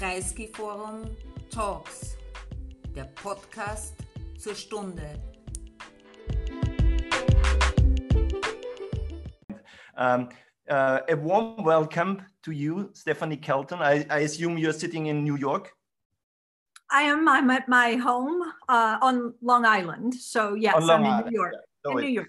[0.00, 1.14] Kreisky Forum
[1.50, 2.16] Talks,
[2.96, 3.94] der Podcast
[4.38, 5.20] zur Stunde.
[9.94, 10.30] Um,
[10.70, 13.82] uh, a warm welcome to you, Stephanie Kelton.
[13.82, 15.70] I, I, assume you're sitting in New York.
[16.90, 17.28] I am.
[17.28, 20.14] I'm at my home uh, on Long Island.
[20.14, 21.54] So yes, I'm in New York.
[21.84, 22.28] So in New York.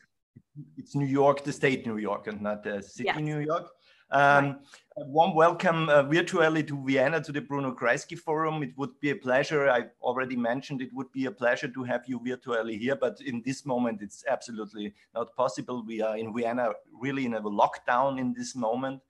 [0.76, 3.18] It's New York, the state New York, and not the city yes.
[3.18, 3.70] New York.
[4.12, 4.56] Um, right.
[5.02, 8.62] A warm welcome uh, virtually to Vienna to the Bruno Kreisky Forum.
[8.62, 9.68] It would be a pleasure.
[9.68, 13.42] I already mentioned it would be a pleasure to have you virtually here, but in
[13.44, 15.84] this moment, it's absolutely not possible.
[15.84, 19.02] We are in Vienna, really in a lockdown in this moment.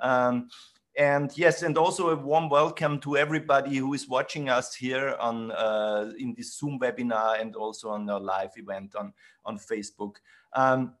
[0.00, 0.50] Um,
[0.96, 5.50] and yes, and also a warm welcome to everybody who is watching us here on
[5.50, 9.12] uh, in this Zoom webinar and also on our live event on
[9.44, 10.14] on Facebook.
[10.52, 10.94] Um,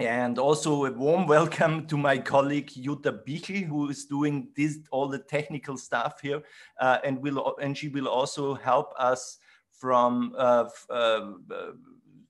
[0.00, 5.08] and also a warm welcome to my colleague Jutta Bichl, who is doing this all
[5.08, 6.42] the technical stuff here,
[6.80, 9.38] uh, and will and she will also help us
[9.72, 11.30] from uh, uh,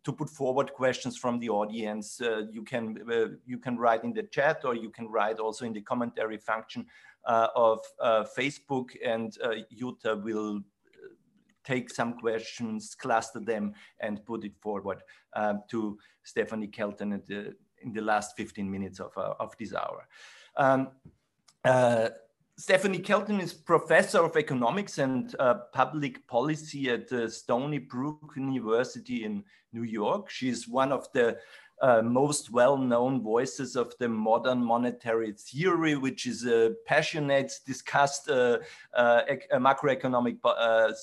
[0.03, 2.21] to put forward questions from the audience.
[2.23, 5.67] Uh, you can uh, you can write in the chat, or you can write also
[5.67, 6.87] in the commentary function
[7.27, 7.81] uh, of
[8.35, 9.37] Facebook, and
[9.79, 10.63] Jutta will
[11.69, 15.03] take some questions, cluster them, and put it forward
[15.35, 19.75] um, to Stephanie Kelton in the, in the last 15 minutes of, uh, of this
[19.75, 20.07] hour.
[20.57, 20.89] Um,
[21.65, 22.09] uh,
[22.57, 29.45] Stephanie Kelton is professor of economics and uh, public policy at Stony Brook University in
[29.73, 30.29] New York.
[30.29, 31.39] She is one of the
[31.81, 38.59] uh, most well-known voices of the modern monetary theory, which is a passionate, discussed uh,
[38.95, 39.23] uh,
[39.55, 40.39] macroeconomic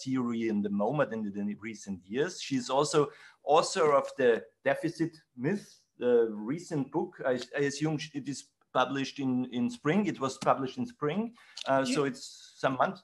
[0.04, 2.42] theory in the moment in the recent years.
[2.42, 3.08] She's also
[3.46, 7.22] author of the Deficit Myth, the recent book.
[7.26, 10.06] I, I assume it is published in, in spring.
[10.06, 11.34] It was published in spring,
[11.68, 13.02] uh, so it's some month.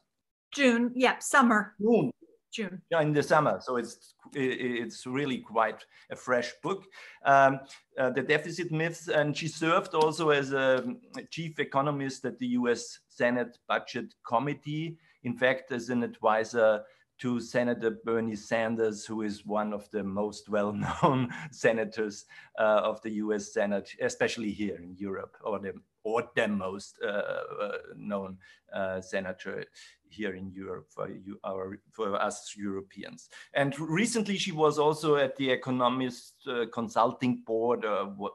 [0.54, 1.76] June, yeah, summer.
[1.80, 2.12] June,
[2.52, 2.82] June.
[2.92, 3.60] Yeah, in the summer.
[3.62, 6.86] So it's it's really quite a fresh book.
[7.26, 7.62] Um,
[7.98, 10.84] uh, the deficit myths, and she served also as a
[11.30, 13.00] chief economist at the U.S.
[13.08, 14.98] Senate Budget Committee.
[15.24, 16.84] In fact, as an advisor
[17.22, 22.26] to Senator Bernie Sanders, who is one of the most well-known senators
[22.60, 23.54] uh, of the U.S.
[23.54, 25.74] Senate, especially here in Europe, or the
[26.04, 28.36] or the most uh, uh, known
[28.74, 29.64] uh, senator
[30.10, 33.30] here in Europe for you, our for us Europeans.
[33.54, 37.86] And recently, she was also at the Economist uh, Consulting Board,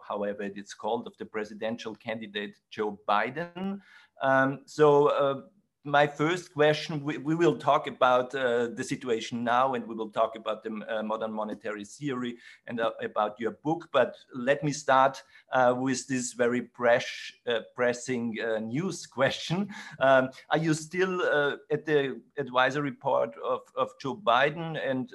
[0.07, 3.81] however it's called, of the presidential candidate Joe Biden.
[4.23, 5.45] Um, so
[5.87, 10.11] my first question, we, we will talk about uh, the situation now and we will
[10.11, 12.37] talk about the uh, modern monetary theory
[12.67, 13.89] and uh, about your book.
[13.93, 19.69] But let me start uh, with this very uh, pressing uh, news question.
[20.01, 21.23] Um, are you still
[21.71, 24.79] at the advisory part of, of Joe Biden?
[24.85, 25.13] And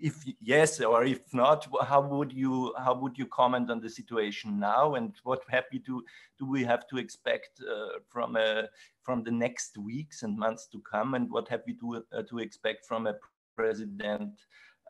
[0.00, 4.58] if yes or if not how would you how would you comment on the situation
[4.58, 6.02] now and what happy to
[6.38, 8.68] do we have to expect uh, from a
[9.02, 12.38] from the next weeks and months to come and what have we to, uh, to
[12.38, 13.14] expect from a
[13.56, 14.32] president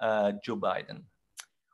[0.00, 1.03] uh, joe biden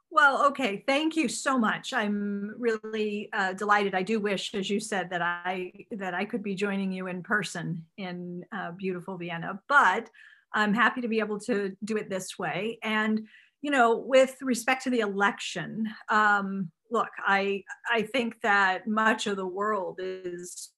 [0.09, 0.83] well, okay.
[0.87, 1.93] Thank you so much.
[1.93, 3.95] I'm really uh, delighted.
[3.95, 7.23] I do wish, as you said, that I that I could be joining you in
[7.23, 9.61] person in uh, beautiful Vienna.
[9.69, 10.09] But
[10.57, 12.79] I'm happy to be able to do it this way.
[12.83, 13.27] And,
[13.61, 17.63] you know, with respect to the election, um, look, I,
[17.93, 20.71] I think that much of the world is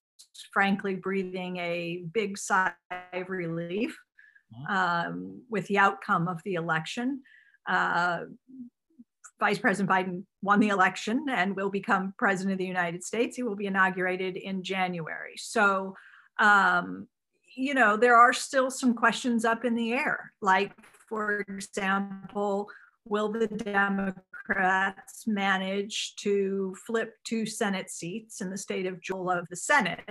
[0.53, 2.73] frankly breathing a big sigh
[3.13, 3.97] of relief
[4.69, 7.23] um, with the outcome of the election.
[7.69, 8.21] Uh,
[9.39, 13.37] Vice President Biden won the election and will become president of the United States.
[13.37, 15.35] He will be inaugurated in January.
[15.37, 15.95] So,
[16.41, 17.07] um,
[17.59, 20.33] you know, there are still some questions up in the air.
[20.41, 20.73] Like,
[21.09, 22.69] for example,
[23.05, 29.49] will the Democrats manage to flip two Senate seats in the state of Georgia of
[29.51, 30.09] the Senate?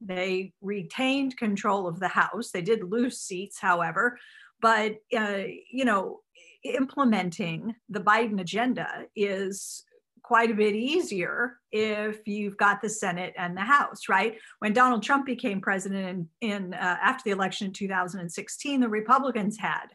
[0.00, 2.50] They retained control of the House.
[2.50, 4.18] They did lose seats, however,
[4.60, 6.20] but uh, you know,
[6.64, 9.84] implementing the Biden agenda is
[10.22, 14.36] quite a bit easier if you've got the Senate and the House, right?
[14.58, 19.58] When Donald Trump became president in, in uh, after the election in 2016, the Republicans
[19.58, 19.86] had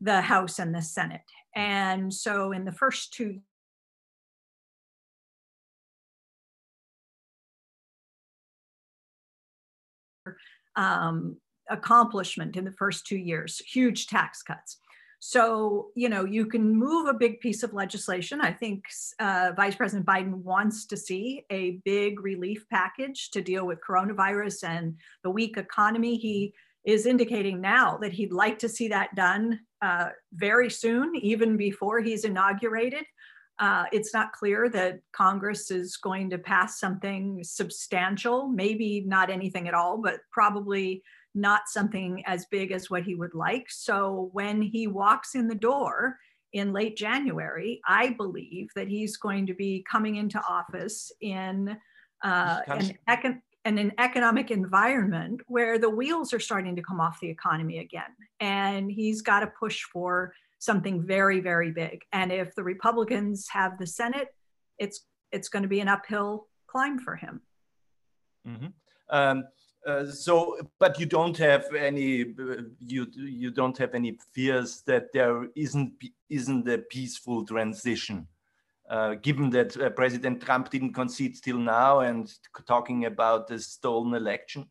[0.00, 1.20] the House and the Senate,
[1.54, 3.40] and so in the first two
[10.76, 11.36] um,
[11.68, 14.78] accomplishment in the first two years, huge tax cuts.
[15.22, 18.40] So, you know, you can move a big piece of legislation.
[18.40, 18.84] I think
[19.18, 24.64] uh, Vice President Biden wants to see a big relief package to deal with coronavirus
[24.64, 26.16] and the weak economy.
[26.16, 31.58] He is indicating now that he'd like to see that done uh, very soon, even
[31.58, 33.04] before he's inaugurated.
[33.58, 39.68] Uh, it's not clear that Congress is going to pass something substantial, maybe not anything
[39.68, 41.02] at all, but probably
[41.34, 43.66] not something as big as what he would like.
[43.68, 46.16] So when he walks in the door
[46.52, 51.76] in late January, I believe that he's going to be coming into office in
[52.24, 57.20] uh, an, econ- in an economic environment where the wheels are starting to come off
[57.20, 58.10] the economy again.
[58.40, 62.02] And he's got to push for something very, very big.
[62.12, 64.28] And if the Republicans have the Senate,
[64.78, 67.40] it's it's going to be an uphill climb for him.
[68.46, 68.66] Mm-hmm.
[69.10, 69.44] Um,
[69.86, 72.34] uh, so, but you don't have any
[72.78, 75.92] you you don't have any fears that there isn't
[76.28, 78.26] isn't a peaceful transition,
[78.90, 82.32] uh, given that uh, President Trump didn't concede till now and
[82.66, 84.66] talking about the stolen election.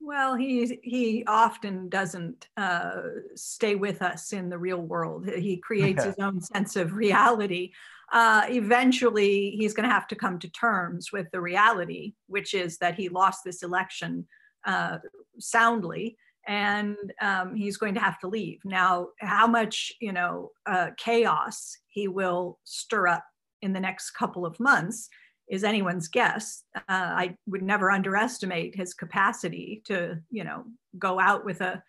[0.00, 3.00] Well, he he often doesn't uh,
[3.36, 5.26] stay with us in the real world.
[5.26, 7.72] He creates his own sense of reality.
[8.12, 12.78] Uh, eventually, he's going to have to come to terms with the reality, which is
[12.78, 14.26] that he lost this election
[14.66, 14.98] uh,
[15.38, 16.16] soundly,
[16.46, 18.60] and um, he's going to have to leave.
[18.64, 23.24] Now, how much you know uh, chaos he will stir up
[23.62, 25.08] in the next couple of months
[25.48, 26.64] is anyone's guess.
[26.76, 30.64] Uh, I would never underestimate his capacity to, you know,
[30.98, 31.82] go out with a,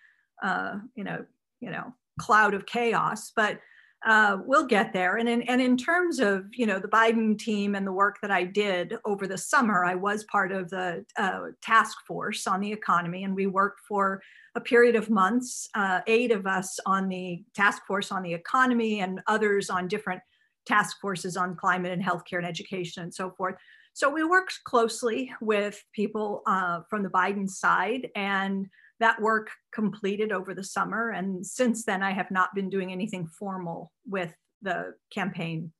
[0.43, 1.25] uh, you know,
[1.61, 3.31] you know, cloud of chaos.
[3.35, 3.59] But
[4.05, 5.17] uh, we'll get there.
[5.17, 8.31] And in, and in terms of, you know, the Biden team and the work that
[8.31, 12.71] I did over the summer, I was part of the uh, task force on the
[12.71, 14.21] economy, and we worked for
[14.53, 19.01] a period of months, uh, eight of us on the task force on the economy
[19.01, 20.21] and others on different
[20.65, 23.55] task forces on climate and healthcare and education and so forth.
[23.93, 28.67] So we worked closely with people uh, from the Biden side, and
[28.99, 31.09] that work completed over the summer.
[31.09, 35.71] And since then, I have not been doing anything formal with the campaign.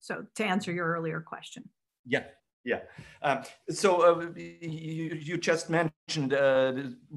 [0.00, 1.68] So to answer your earlier question.
[2.06, 2.24] Yeah,
[2.64, 2.80] yeah.
[3.22, 6.72] Um, so uh, you, you, just mentioned uh,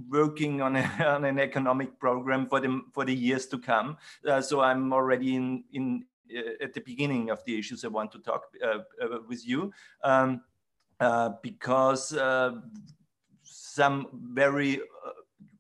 [0.10, 3.98] working on, a, on, an economic program for the for the years to come.
[4.28, 6.06] Uh, so I'm already in in
[6.36, 9.74] uh, at the beginning of the issues I want to talk uh, uh, with you
[10.04, 10.42] um,
[11.42, 12.14] because
[13.42, 14.82] some very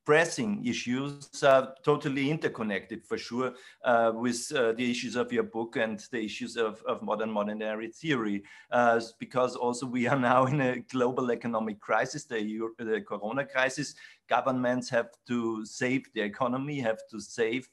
[0.09, 3.53] pressing issues are totally interconnected for sure
[3.85, 7.89] uh, with uh, the issues of your book and the issues of, of modern monetary
[7.89, 8.41] theory
[8.71, 12.41] uh, because also we are now in a global economic crisis the,
[12.79, 13.93] the corona crisis.
[14.27, 17.67] Governments have to save the economy have to save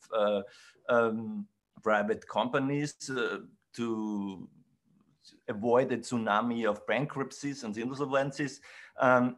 [0.90, 1.46] um,
[1.82, 3.38] private companies uh,
[3.72, 4.46] to
[5.48, 8.60] avoid a tsunami of bankruptcies and insolvencies
[9.00, 9.36] um,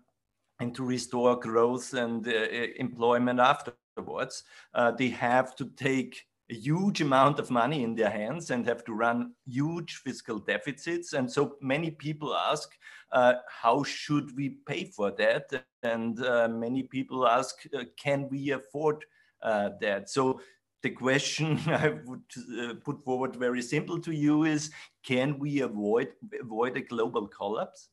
[0.60, 2.32] and to restore growth and uh,
[2.76, 4.44] employment afterwards.
[4.74, 8.84] Uh, they have to take a huge amount of money in their hands and have
[8.84, 11.12] to run huge fiscal deficits.
[11.12, 12.70] And so many people ask,
[13.12, 15.66] uh, how should we pay for that?
[15.82, 19.04] And uh, many people ask, uh, can we afford
[19.42, 20.08] uh, that?
[20.08, 20.40] So
[20.82, 22.22] the question I would
[22.60, 24.70] uh, put forward very simple to you is,
[25.04, 26.08] can we avoid,
[26.40, 27.90] avoid a global collapse?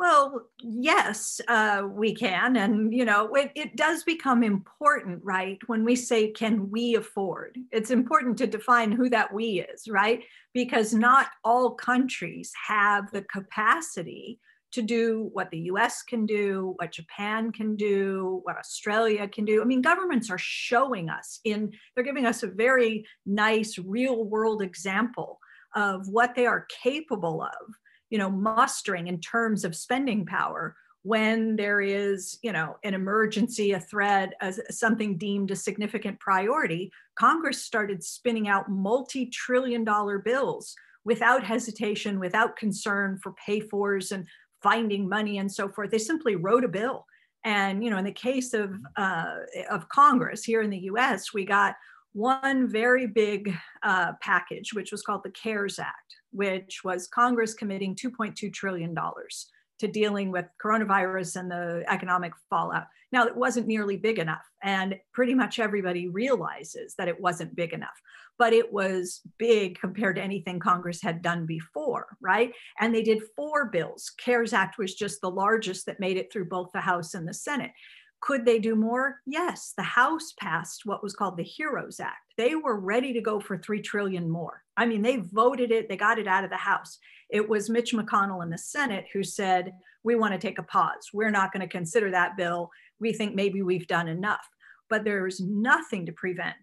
[0.00, 2.56] Well, yes, uh, we can.
[2.56, 5.58] And, you know, it, it does become important, right?
[5.66, 7.58] When we say, can we afford?
[7.70, 10.24] It's important to define who that we is, right?
[10.54, 14.40] Because not all countries have the capacity
[14.72, 19.60] to do what the US can do, what Japan can do, what Australia can do.
[19.60, 24.62] I mean, governments are showing us in, they're giving us a very nice real world
[24.62, 25.40] example
[25.74, 27.74] of what they are capable of,
[28.10, 33.72] you know, mustering in terms of spending power when there is, you know, an emergency,
[33.72, 36.92] a threat, as something deemed a significant priority.
[37.18, 40.74] Congress started spinning out multi-trillion dollar bills
[41.04, 44.26] without hesitation, without concern for pay fors and
[44.62, 45.90] finding money and so forth.
[45.90, 47.06] They simply wrote a bill.
[47.44, 49.36] And you know, in the case of uh,
[49.70, 51.74] of Congress here in the U.S., we got
[52.12, 57.94] one very big uh, package, which was called the CARES Act, which was Congress committing
[57.94, 62.84] 2.2 trillion dollars to dealing with coronavirus and the economic fallout.
[63.12, 67.72] Now, it wasn't nearly big enough, and pretty much everybody realizes that it wasn't big
[67.72, 67.98] enough
[68.40, 72.50] but it was big compared to anything Congress had done before, right?
[72.80, 74.12] And they did four bills.
[74.18, 77.34] CARES Act was just the largest that made it through both the House and the
[77.34, 77.72] Senate.
[78.20, 79.20] Could they do more?
[79.26, 79.72] Yes.
[79.76, 82.34] The House passed what was called the HEROES Act.
[82.36, 84.62] They were ready to go for 3 trillion more.
[84.76, 86.98] I mean, they voted it, they got it out of the House.
[87.30, 89.72] It was Mitch McConnell in the Senate who said,
[90.04, 91.08] We want to take a pause.
[91.12, 92.70] We're not going to consider that bill.
[92.98, 94.46] We think maybe we've done enough.
[94.90, 96.56] But there's nothing to prevent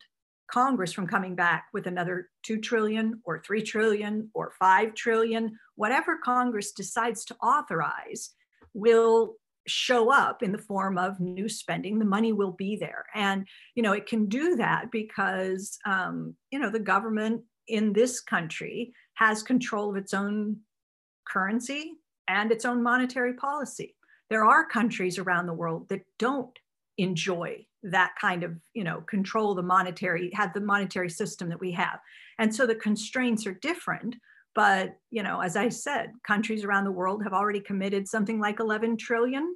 [0.51, 5.57] Congress from coming back with another 2 trillion or 3 trillion or 5 trillion.
[5.75, 8.31] Whatever Congress decides to authorize
[8.73, 9.35] will
[9.67, 13.05] show up in the form of new spending the money will be there.
[13.13, 18.21] And you know it can do that because um, you know the government in this
[18.21, 20.57] country has control of its own
[21.27, 21.93] currency
[22.27, 23.95] and its own monetary policy.
[24.29, 26.57] There are countries around the world that don't
[26.97, 31.71] enjoy that kind of you know control the monetary have the monetary system that we
[31.71, 31.99] have.
[32.39, 34.15] And so the constraints are different
[34.57, 38.59] but, you know, as I said, countries around the world have already committed something like
[38.59, 39.55] 11 trillion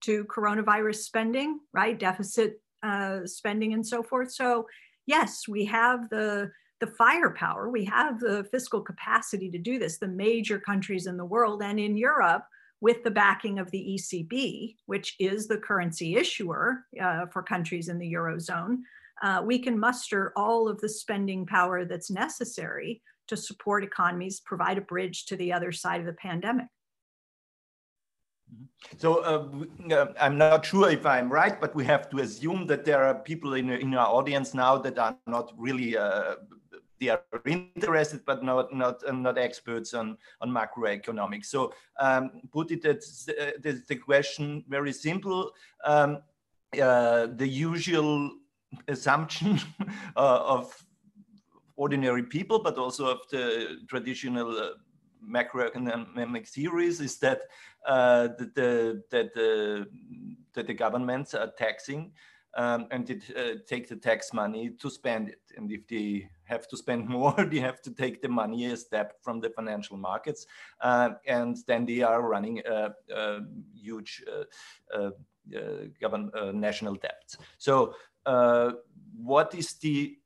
[0.00, 1.96] to coronavirus spending, right?
[1.96, 4.32] Deficit uh, spending and so forth.
[4.32, 4.66] So,
[5.06, 9.98] yes, we have the the firepower, we have the fiscal capacity to do this.
[9.98, 12.42] The major countries in the world and in Europe,
[12.80, 18.00] with the backing of the ECB, which is the currency issuer uh, for countries in
[18.00, 18.78] the eurozone,
[19.22, 24.78] uh, we can muster all of the spending power that's necessary to support economies, provide
[24.78, 26.66] a bridge to the other side of the pandemic.
[28.52, 28.98] Mm-hmm.
[28.98, 32.84] So uh, uh, I'm not sure if I'm right, but we have to assume that
[32.84, 36.34] there are people in, in our audience now that are not really uh,
[37.02, 41.46] they are interested, but not not uh, not experts on on macroeconomics.
[41.46, 45.50] So um, put it as uh, the, the, question very simple.
[45.84, 46.18] Um,
[46.80, 48.30] uh, the usual
[48.88, 49.60] assumption
[50.16, 50.72] of
[51.76, 54.70] ordinary people, but also of the traditional uh,
[55.28, 57.42] macroeconomic theories is that
[57.86, 59.86] uh, that the that the
[60.54, 62.12] that the governments are taxing
[62.54, 65.40] um, and it, uh, take the tax money to spend it.
[65.56, 69.14] And if they have to spend more, they have to take the money a step
[69.22, 70.46] from the financial markets,
[70.80, 73.40] uh, and then they are running a, a
[73.74, 75.10] huge uh, uh,
[75.56, 77.36] uh government national debt.
[77.58, 77.94] So,
[79.16, 80.16] what is the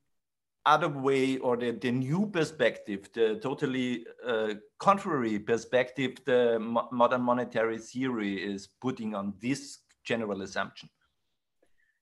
[0.66, 7.22] other way or the, the new perspective, the totally uh, contrary perspective the mo modern
[7.22, 10.88] monetary theory is putting on this general assumption?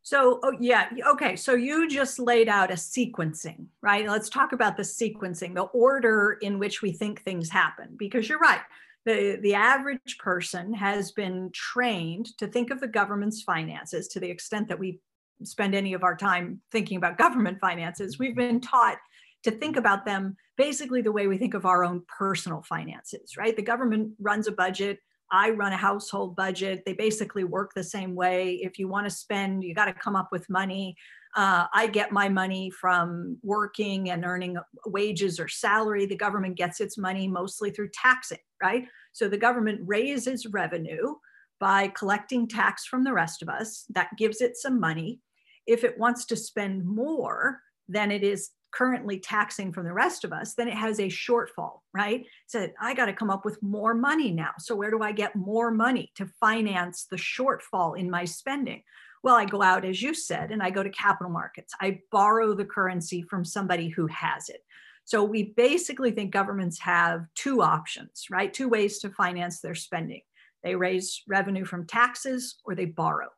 [0.03, 1.35] So, oh, yeah, okay.
[1.35, 4.07] So you just laid out a sequencing, right?
[4.07, 8.39] Let's talk about the sequencing, the order in which we think things happen, because you're
[8.39, 8.61] right.
[9.07, 14.31] The, the average person has been trained to think of the government's finances to the
[14.31, 15.01] extent that we
[15.45, 18.19] spend any of our time thinking about government finances.
[18.19, 18.99] We've been taught
[19.45, 23.57] to think about them basically the way we think of our own personal finances, right?
[23.57, 24.99] The government runs a budget.
[25.31, 26.83] I run a household budget.
[26.85, 28.61] They basically work the same way.
[28.63, 30.97] If you want to spend, you got to come up with money.
[31.35, 36.07] Uh, I get my money from working and earning wages or salary.
[36.07, 38.87] The government gets its money mostly through taxing, right?
[39.13, 41.15] So the government raises revenue
[41.59, 43.87] by collecting tax from the rest of us.
[43.91, 45.21] That gives it some money
[45.67, 50.33] if it wants to spend more than it is currently taxing from the rest of
[50.33, 52.27] us, then it has a shortfall, right?
[52.47, 54.51] So I got to come up with more money now.
[54.59, 58.83] So where do I get more money to finance the shortfall in my spending?
[59.23, 61.73] Well, I go out, as you said, and I go to capital markets.
[61.81, 64.61] I borrow the currency from somebody who has it.
[65.05, 68.53] So we basically think governments have two options, right?
[68.53, 70.23] Two ways to finance their spending.
[70.63, 73.29] They raise revenue from taxes or they borrow.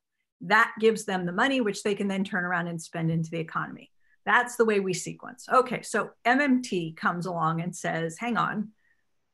[0.42, 3.38] That gives them the money, which they can then turn around and spend into the
[3.40, 3.90] economy.
[4.24, 5.46] That's the way we sequence.
[5.52, 8.70] Okay, so MMT comes along and says, hang on,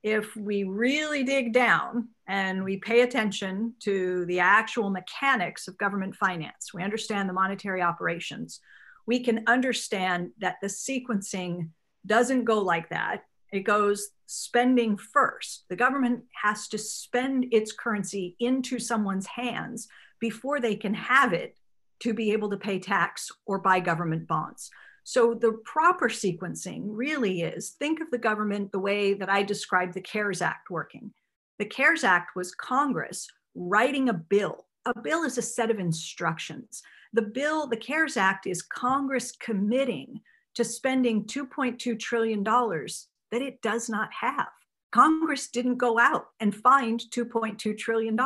[0.02, 6.14] if we really dig down and we pay attention to the actual mechanics of government
[6.16, 8.60] finance, we understand the monetary operations,
[9.06, 11.70] we can understand that the sequencing
[12.04, 13.24] doesn't go like that.
[13.52, 15.64] It goes spending first.
[15.68, 19.88] The government has to spend its currency into someone's hands
[20.22, 21.58] before they can have it
[21.98, 24.70] to be able to pay tax or buy government bonds.
[25.02, 29.94] So the proper sequencing really is think of the government the way that I described
[29.94, 31.12] the CARES Act working.
[31.58, 33.26] The CARES Act was Congress
[33.56, 34.66] writing a bill.
[34.86, 36.82] A bill is a set of instructions.
[37.12, 40.20] The bill, the CARES Act, is Congress committing
[40.54, 44.48] to spending $2.2 trillion that it does not have.
[44.92, 48.16] Congress didn't go out and find $2.2 trillion.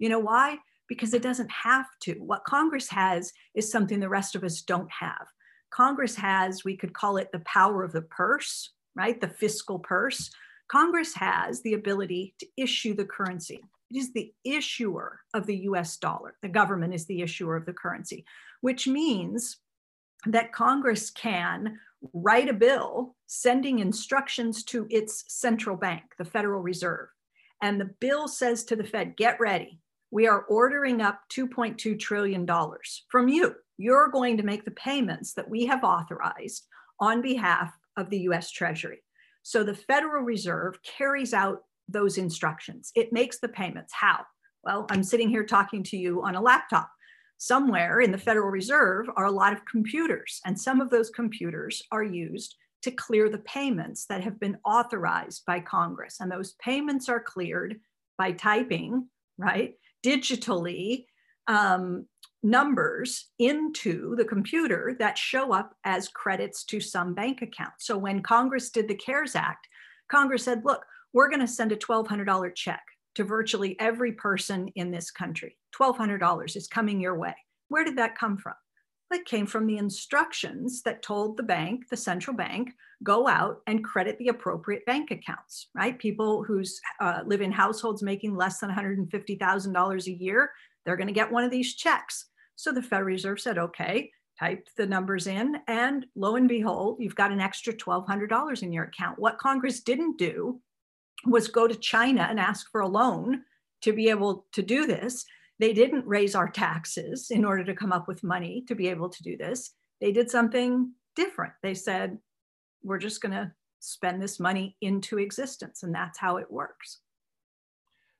[0.00, 0.58] You know why?
[0.88, 2.14] Because it doesn't have to.
[2.14, 5.26] What Congress has is something the rest of us don't have.
[5.70, 9.20] Congress has, we could call it the power of the purse, right?
[9.20, 10.30] The fiscal purse.
[10.68, 13.62] Congress has the ability to issue the currency.
[13.90, 16.34] It is the issuer of the US dollar.
[16.42, 18.24] The government is the issuer of the currency,
[18.60, 19.58] which means
[20.26, 21.78] that Congress can
[22.12, 27.08] write a bill sending instructions to its central bank, the Federal Reserve.
[27.62, 29.80] And the bill says to the Fed, get ready.
[30.10, 32.46] We are ordering up $2.2 trillion
[33.08, 33.54] from you.
[33.76, 36.66] You're going to make the payments that we have authorized
[37.00, 39.02] on behalf of the US Treasury.
[39.42, 42.90] So the Federal Reserve carries out those instructions.
[42.94, 43.92] It makes the payments.
[43.92, 44.24] How?
[44.64, 46.90] Well, I'm sitting here talking to you on a laptop.
[47.38, 51.82] Somewhere in the Federal Reserve are a lot of computers, and some of those computers
[51.92, 56.18] are used to clear the payments that have been authorized by Congress.
[56.20, 57.80] And those payments are cleared
[58.16, 59.74] by typing, right,
[60.04, 61.06] digitally
[61.46, 62.06] um,
[62.42, 67.72] numbers into the computer that show up as credits to some bank account.
[67.78, 69.66] So when Congress did the CARES Act,
[70.10, 72.82] Congress said, look, we're going to send a $1,200 check
[73.16, 75.56] to virtually every person in this country.
[75.78, 77.34] $1,200 is coming your way.
[77.68, 78.54] Where did that come from?
[79.10, 83.84] That came from the instructions that told the bank, the central bank, go out and
[83.84, 85.98] credit the appropriate bank accounts, right?
[85.98, 86.62] People who
[87.00, 90.50] uh, live in households making less than $150,000 a year,
[90.84, 92.26] they're going to get one of these checks.
[92.56, 97.14] So the Federal Reserve said, okay, typed the numbers in, and lo and behold, you've
[97.14, 99.18] got an extra $1,200 in your account.
[99.18, 100.60] What Congress didn't do
[101.26, 103.42] was go to China and ask for a loan
[103.82, 105.24] to be able to do this.
[105.58, 109.08] They didn't raise our taxes in order to come up with money to be able
[109.08, 109.72] to do this.
[110.00, 111.54] They did something different.
[111.62, 112.18] They said,
[112.82, 117.00] we're just going to spend this money into existence, and that's how it works.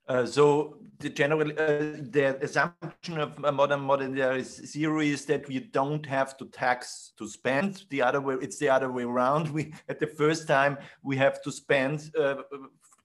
[0.08, 6.06] Uh, so the general uh, the assumption of modern monetary theory is that we don't
[6.06, 7.84] have to tax to spend.
[7.90, 9.50] The other way, it's the other way around.
[9.52, 12.36] We at the first time we have to spend uh,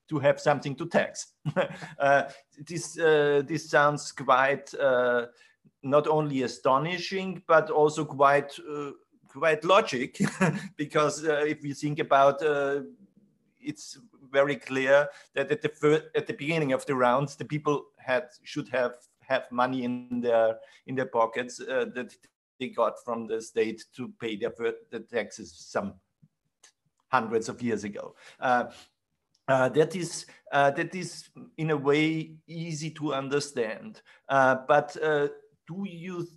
[0.10, 1.33] to have something to tax.
[2.00, 2.24] uh,
[2.67, 5.27] this, uh, this sounds quite uh,
[5.81, 8.91] not only astonishing, but also quite, uh,
[9.27, 10.19] quite logic,
[10.77, 12.81] because uh, if we think about uh,
[13.60, 13.98] it's
[14.31, 18.25] very clear that at the first, at the beginning of the rounds, the people had
[18.43, 22.13] should have have money in their in their pockets that
[22.60, 24.54] they got from the state to pay their
[24.91, 25.93] the taxes some
[27.13, 28.15] hundreds of years ago.
[28.39, 28.65] Uh,
[29.47, 34.01] uh, that is uh, that is in a way easy to understand.
[34.29, 35.27] Uh, but uh,
[35.67, 36.27] do you,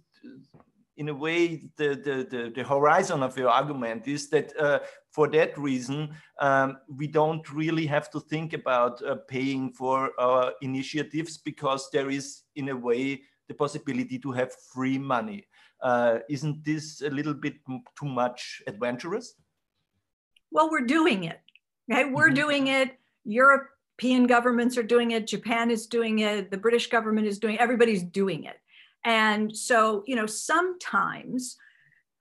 [0.97, 4.79] in a way, the, the, the, the, horizon of your argument is that uh,
[5.11, 10.55] for that reason, um, we don't really have to think about uh, paying for our
[10.63, 15.47] initiatives because there is, in a way, the possibility to have free money.
[16.31, 17.55] isn't this a little bit
[17.99, 19.35] too much adventurous?
[20.51, 21.41] Well, we're doing it
[21.91, 22.35] Okay, we're mm-hmm.
[22.35, 22.99] doing it.
[23.25, 25.27] European governments are doing it.
[25.27, 26.51] Japan is doing it.
[26.51, 27.61] The British government is doing it.
[27.61, 28.57] Everybody's doing it.
[29.05, 31.57] And so, you know, sometimes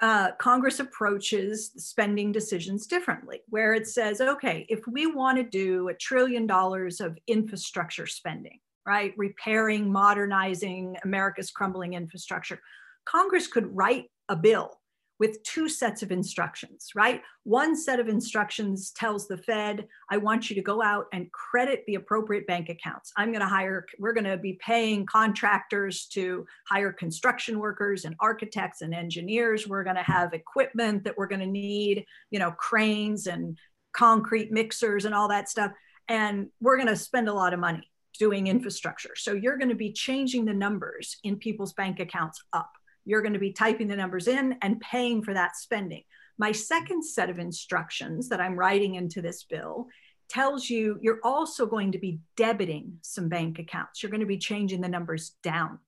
[0.02, 5.88] uh, Congress approaches spending decisions differently, where it says, okay, if we want to do
[5.88, 12.60] a trillion dollars of infrastructure spending, right, repairing, modernizing America's crumbling infrastructure,
[13.06, 14.80] Congress could write a bill
[15.20, 17.22] with two sets of instructions, right?
[17.44, 21.84] One set of instructions tells the Fed, I want you to go out and credit
[21.88, 23.14] the appropriate bank accounts.
[23.16, 28.16] I'm going to hire, we're going to be paying contractors to hire construction workers and
[28.20, 29.68] architects and engineers.
[29.68, 33.58] We're going to have equipment that we're going to need, you know, cranes and
[33.94, 35.72] concrete mixers and all that stuff.
[36.10, 39.16] And we're going to spend a lot of money doing infrastructure.
[39.16, 42.72] So you're going to be changing the numbers in people's bank accounts up
[43.06, 46.04] you're going to be typing the numbers in and paying for that spending.
[46.38, 49.88] My second set of instructions that I'm writing into this bill
[50.28, 54.02] tells you you're also going to be debiting some bank accounts.
[54.02, 55.80] You're going to be changing the numbers down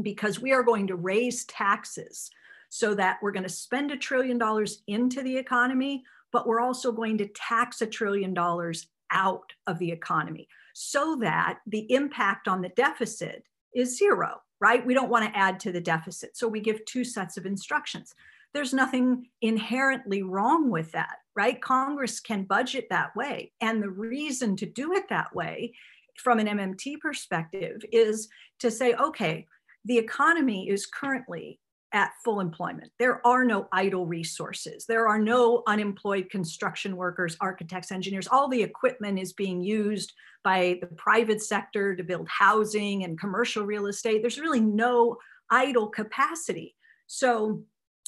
[0.00, 2.30] because we are going to raise taxes
[2.68, 6.90] so that we're going to spend a trillion dollars into the economy, but we're also
[6.90, 12.62] going to tax a trillion dollars out of the economy so that the impact on
[12.62, 13.44] the deficit
[13.74, 14.86] is zero right?
[14.86, 16.36] We don't want to add to the deficit.
[16.36, 18.14] So we give two sets of instructions.
[18.54, 21.60] There's nothing inherently wrong with that, right?
[21.60, 23.50] Congress can budget that way.
[23.60, 25.74] And the reason to do it that way
[26.16, 28.28] from an MMT perspective is
[28.60, 29.48] to say, okay,
[29.84, 31.58] the economy is currently
[31.92, 32.90] at full employment.
[32.98, 34.86] There are no idle resources.
[34.86, 38.28] There are no unemployed construction workers, architects, engineers.
[38.28, 40.12] All the equipment is being used
[40.44, 44.22] by the private sector to build housing and commercial real estate.
[44.22, 45.16] There's really no
[45.50, 46.76] idle capacity.
[47.06, 47.62] So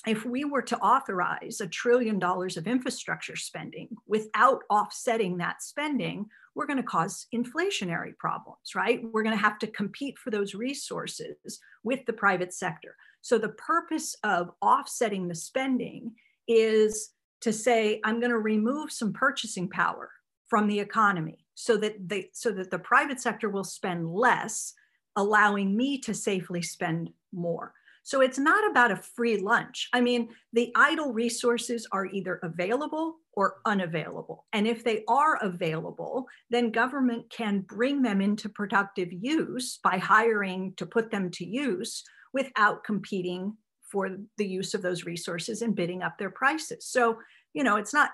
[0.07, 6.27] if we were to authorize a trillion dollars of infrastructure spending without offsetting that spending,
[6.55, 9.03] we're going to cause inflationary problems, right?
[9.03, 12.97] We're going to have to compete for those resources with the private sector.
[13.25, 16.13] So the purpose of offsetting the spending
[16.47, 20.11] is to say, I'm going to remove some purchasing power
[20.49, 24.75] from the economy so that they so that the private sector will spend less,
[25.17, 27.73] allowing me to safely spend more.
[28.03, 29.89] So it's not about a free lunch.
[29.95, 34.45] I mean, the idle resources are either available or unavailable.
[34.53, 40.75] And if they are available, then government can bring them into productive use by hiring
[40.77, 43.57] to put them to use without competing
[43.91, 46.85] for the use of those resources and bidding up their prices.
[46.85, 47.19] So,
[47.55, 48.11] you know, it's not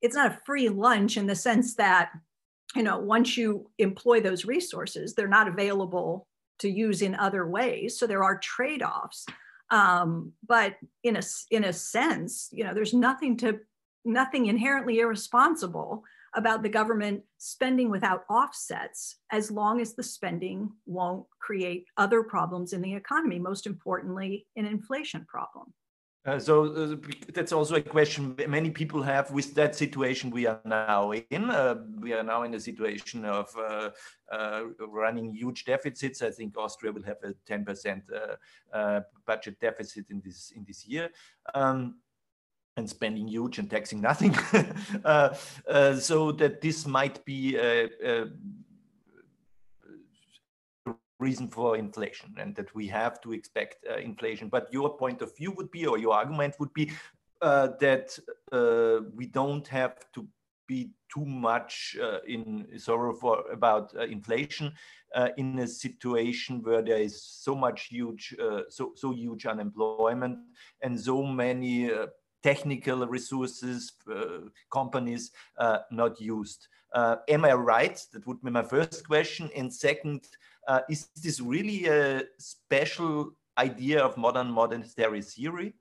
[0.00, 2.10] it's not a free lunch in the sense that
[2.76, 6.28] you know once you employ those resources they're not available
[6.60, 7.98] to use in other ways.
[7.98, 9.26] So there are trade-offs.
[9.70, 13.58] Um, but in a in a sense, you know, there's nothing to
[14.04, 16.04] nothing inherently irresponsible
[16.38, 22.72] about the government spending without offsets as long as the spending won't create other problems
[22.72, 25.74] in the economy, most importantly, an inflation problem.
[26.24, 26.96] Uh, so uh,
[27.32, 31.50] that's also a question many people have with that situation we are now in.
[31.50, 33.90] Uh, we are now in a situation of uh,
[34.30, 36.20] uh, running huge deficits.
[36.22, 38.02] I think Austria will have a 10%
[38.72, 41.08] uh, budget deficit in this in this year.
[41.54, 41.96] Um,
[42.78, 44.32] and spending huge and taxing nothing.
[46.00, 48.26] so that this might be a, a
[51.20, 54.48] reason for inflation and that we have to expect uh, inflation.
[54.48, 56.92] But your point of view would be, or your argument would be,
[57.40, 58.18] uh, that
[58.52, 60.26] uh, we don't have to
[60.66, 64.72] be too much uh, in sorrow for about uh, inflation
[65.14, 68.36] uh, in a situation where there is so much huge,
[68.68, 70.38] so so huge unemployment
[70.82, 71.90] and so many
[72.48, 73.92] technical resources,
[74.72, 75.30] companies
[75.90, 76.68] not used.
[77.34, 77.96] am I right?
[78.12, 79.50] That would be my first question.
[79.56, 80.20] And second,
[80.68, 85.74] uh, is this really a special idea of modern monetary theory?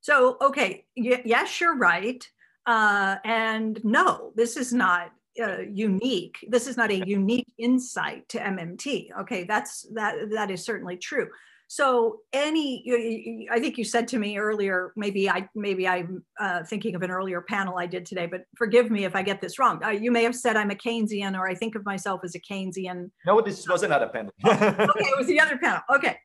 [0.00, 2.22] So, okay, y- yes, you're right.
[2.64, 6.36] Uh, and no, this is not uh, unique.
[6.48, 9.08] This is not a unique insight to MMT.
[9.20, 11.28] Okay, that's that that is certainly true.
[11.68, 16.94] So any, I think you said to me earlier, maybe I maybe I'm uh, thinking
[16.94, 19.82] of an earlier panel I did today, but forgive me if I get this wrong.
[19.84, 22.40] Uh, you may have said I'm a Keynesian, or I think of myself as a
[22.40, 23.10] Keynesian.
[23.26, 24.32] No, this was another panel.
[24.46, 25.80] okay, it was the other panel.
[25.94, 26.16] Okay,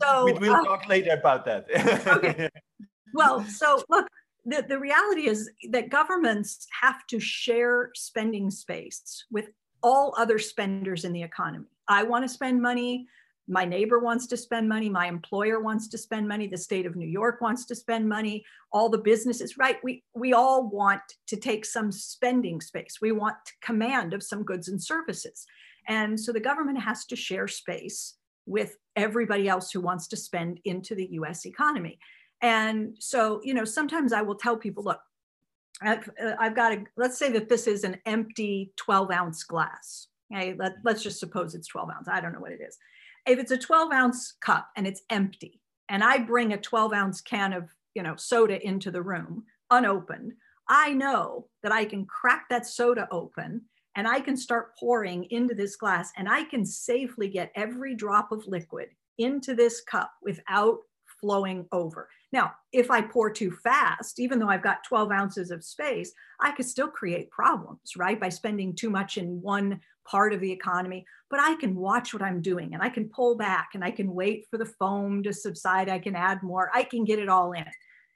[0.00, 1.66] so we will uh, talk later about that.
[2.06, 2.48] okay.
[3.14, 4.06] Well, so look,
[4.44, 9.48] the, the reality is that governments have to share spending space with
[9.82, 11.66] all other spenders in the economy.
[11.88, 13.06] I want to spend money
[13.48, 16.96] my neighbor wants to spend money my employer wants to spend money the state of
[16.96, 19.76] new york wants to spend money all the businesses right?
[19.82, 22.98] We we all want to take some spending space.
[23.00, 25.46] We want command of some goods and services.
[25.86, 28.14] And so the government has to share space
[28.46, 31.98] with everybody else who wants to spend into the us economy.
[32.40, 35.00] And so you know sometimes i will tell people look
[35.80, 40.08] I've, uh, I've got a let's say that this is an empty 12 ounce glass
[40.32, 40.54] okay?
[40.58, 42.08] Let, let's just suppose it's 12 ounce.
[42.08, 42.76] I don't know what it is
[43.26, 47.20] if it's a 12 ounce cup and it's empty, and I bring a 12 ounce
[47.20, 50.34] can of you know soda into the room unopened,
[50.68, 53.62] I know that I can crack that soda open
[53.96, 58.30] and I can start pouring into this glass and I can safely get every drop
[58.32, 60.78] of liquid into this cup without
[61.20, 62.08] flowing over.
[62.32, 66.50] Now, if I pour too fast, even though I've got 12 ounces of space, I
[66.52, 68.20] could still create problems, right?
[68.20, 71.06] By spending too much in one part of the economy.
[71.30, 74.12] But I can watch what I'm doing and I can pull back and I can
[74.12, 75.88] wait for the foam to subside.
[75.88, 76.70] I can add more.
[76.74, 77.64] I can get it all in.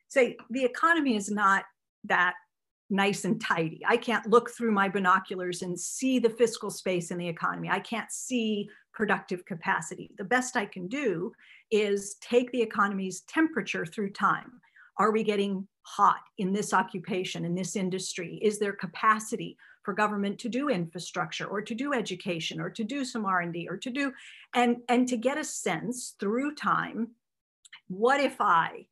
[0.08, 1.64] Say the economy is not
[2.04, 2.34] that
[2.92, 3.80] nice and tidy.
[3.88, 7.68] I can't look through my binoculars and see the fiscal space in the economy.
[7.70, 10.10] I can't see productive capacity.
[10.18, 11.32] The best I can do
[11.70, 14.60] is take the economy's temperature through time.
[14.98, 18.38] Are we getting hot in this occupation, in this industry?
[18.42, 23.04] Is there capacity for government to do infrastructure or to do education or to do
[23.04, 24.12] some R&D or to do,
[24.54, 27.08] and, and to get a sense through time,
[27.88, 28.86] what if I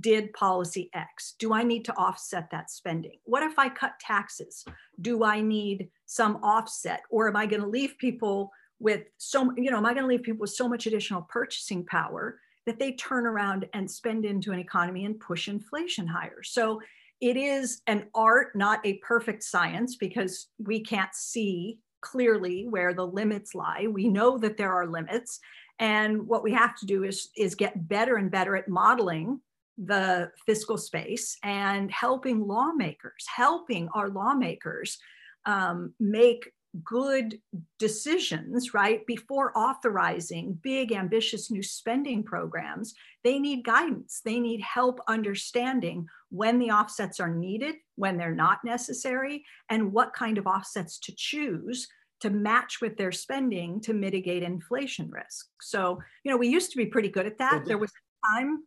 [0.00, 1.34] did policy X?
[1.38, 3.18] Do I need to offset that spending?
[3.24, 4.64] What if I cut taxes?
[5.00, 7.02] Do I need some offset?
[7.10, 8.50] Or am I going to leave people
[8.80, 11.84] with so, you know, am I going to leave people with so much additional purchasing
[11.86, 16.42] power that they turn around and spend into an economy and push inflation higher?
[16.42, 16.80] So
[17.20, 23.06] it is an art, not a perfect science, because we can't see clearly where the
[23.06, 23.86] limits lie.
[23.88, 25.38] We know that there are limits.
[25.78, 29.40] And what we have to do is, is get better and better at modeling
[29.78, 34.98] the fiscal space and helping lawmakers, helping our lawmakers
[35.46, 36.50] um, make
[36.84, 37.38] good
[37.78, 44.22] decisions, right, before authorizing big, ambitious new spending programs, they need guidance.
[44.24, 50.14] They need help understanding when the offsets are needed, when they're not necessary, and what
[50.14, 51.88] kind of offsets to choose
[52.20, 55.48] to match with their spending to mitigate inflation risk.
[55.60, 57.64] So, you know, we used to be pretty good at that.
[57.66, 58.62] There was a time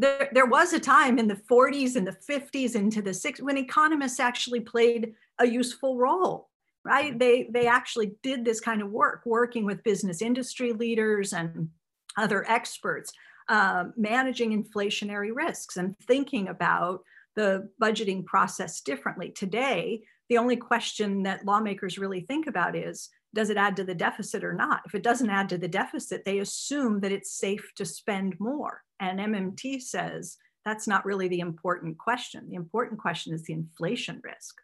[0.00, 3.58] there, there was a time in the 40s and the 50s into the 60s when
[3.58, 6.50] economists actually played a useful role
[6.84, 7.18] right?
[7.18, 11.68] They they actually did this kind of work, working with business industry leaders and
[12.16, 13.12] other experts,
[13.48, 17.02] uh, managing inflationary risks and thinking about
[17.36, 19.30] the budgeting process differently.
[19.30, 23.94] Today, the only question that lawmakers really think about is does it add to the
[23.94, 24.82] deficit or not?
[24.86, 28.82] If it doesn't add to the deficit, they assume that it's safe to spend more.
[28.98, 32.48] And MMT says that's not really the important question.
[32.48, 34.56] The important question is the inflation risk.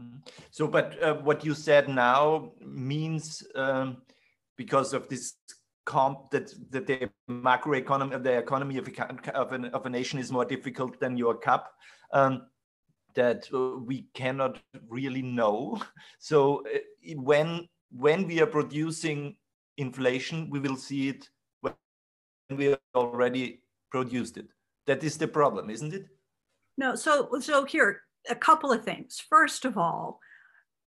[0.00, 0.18] Mm-hmm.
[0.50, 3.98] So, but uh, what you said now means um,
[4.56, 5.34] because of this
[5.84, 10.18] comp that, that the macroeconomy, of the economy of a, of, an, of a nation
[10.18, 11.72] is more difficult than your cup,
[12.12, 12.42] um,
[13.14, 13.48] that
[13.86, 15.80] we cannot really know.
[16.18, 16.78] So uh,
[17.14, 19.36] when when we are producing
[19.76, 21.28] inflation, we will see it
[21.60, 21.74] when
[22.50, 24.46] we already produced it.
[24.86, 26.06] That is the problem, isn't it?
[26.78, 26.94] No.
[26.94, 29.22] So so here a couple of things.
[29.28, 30.20] First of all,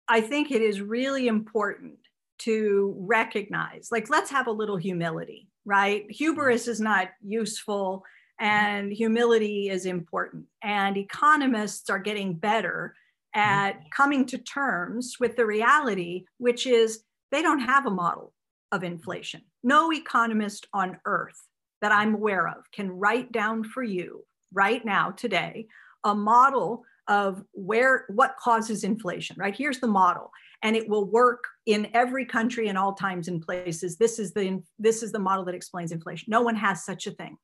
[0.07, 1.97] I think it is really important
[2.39, 6.05] to recognize, like, let's have a little humility, right?
[6.09, 8.03] Hubris is not useful,
[8.39, 10.45] and humility is important.
[10.61, 12.95] And economists are getting better
[13.35, 13.49] Mm-hmm.
[13.49, 18.31] at coming to terms with the reality, which is they don't have a model
[18.71, 19.41] of inflation.
[19.63, 21.47] No economist on earth
[21.81, 25.67] that I'm aware of can write down for you right now, today,
[26.03, 29.55] a model of where what causes inflation right?
[29.55, 33.97] Here's the model and it will work in every country and all times and places.
[33.97, 36.27] This is the this is the model that explains inflation.
[36.29, 37.35] No one has such a thing.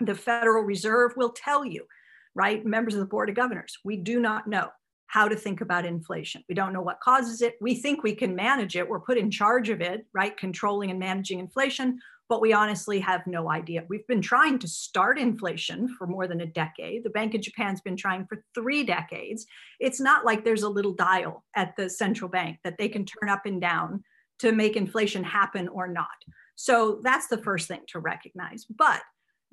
[0.00, 1.86] The federal reserve will tell you
[2.34, 2.64] right?
[2.64, 4.68] Members of the board of governors we do not know
[5.10, 8.34] how to think about inflation we don't know what causes it we think we can
[8.34, 11.98] manage it we're put in charge of it right controlling and managing inflation
[12.30, 13.84] but we honestly have no idea.
[13.88, 17.02] We've been trying to start inflation for more than a decade.
[17.02, 19.46] The Bank of Japan's been trying for three decades.
[19.80, 23.28] It's not like there's a little dial at the central bank that they can turn
[23.28, 24.04] up and down
[24.38, 26.06] to make inflation happen or not.
[26.54, 28.64] So that's the first thing to recognize.
[28.64, 29.02] But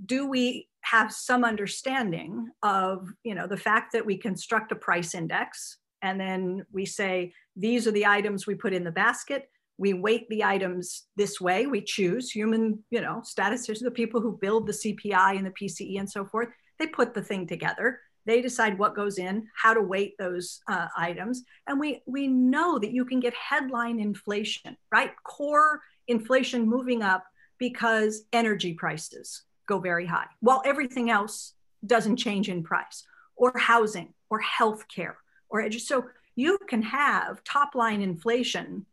[0.05, 5.15] do we have some understanding of you know the fact that we construct a price
[5.15, 9.49] index and then we say these are the items we put in the basket.
[9.79, 11.65] We weight the items this way.
[11.65, 15.99] We choose human you know statisticians the people who build the cpi and the pce
[15.99, 16.49] and so forth.
[16.79, 17.99] They put the thing together.
[18.25, 21.43] They decide what goes in how to weight those uh, items.
[21.67, 25.11] And we we know that you can get headline inflation right?
[25.23, 27.25] Core inflation moving up
[27.57, 31.53] because energy prices go very high while everything else
[31.85, 33.03] doesn't change in price
[33.35, 35.15] or housing or healthcare
[35.49, 38.85] or edu- so you can have top line inflation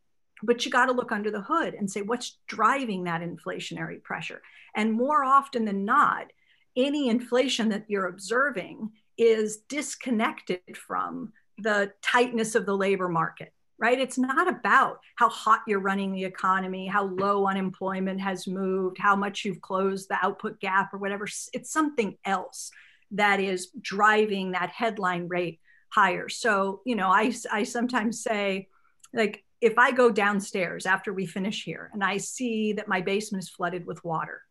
[0.44, 4.42] but you got to look under the hood and say what's driving that inflationary pressure?
[4.76, 6.32] And more often than not
[6.76, 13.52] any inflation that you're observing is disconnected from the tightness of the labor market
[13.84, 18.96] right it's not about how hot you're running the economy how low unemployment has moved
[18.98, 22.70] how much you've closed the output gap or whatever it's something else
[23.10, 28.66] that is driving that headline rate higher so you know i i sometimes say
[29.12, 33.44] like if I go downstairs after we finish here and I see that my basement
[33.44, 34.42] is flooded with water,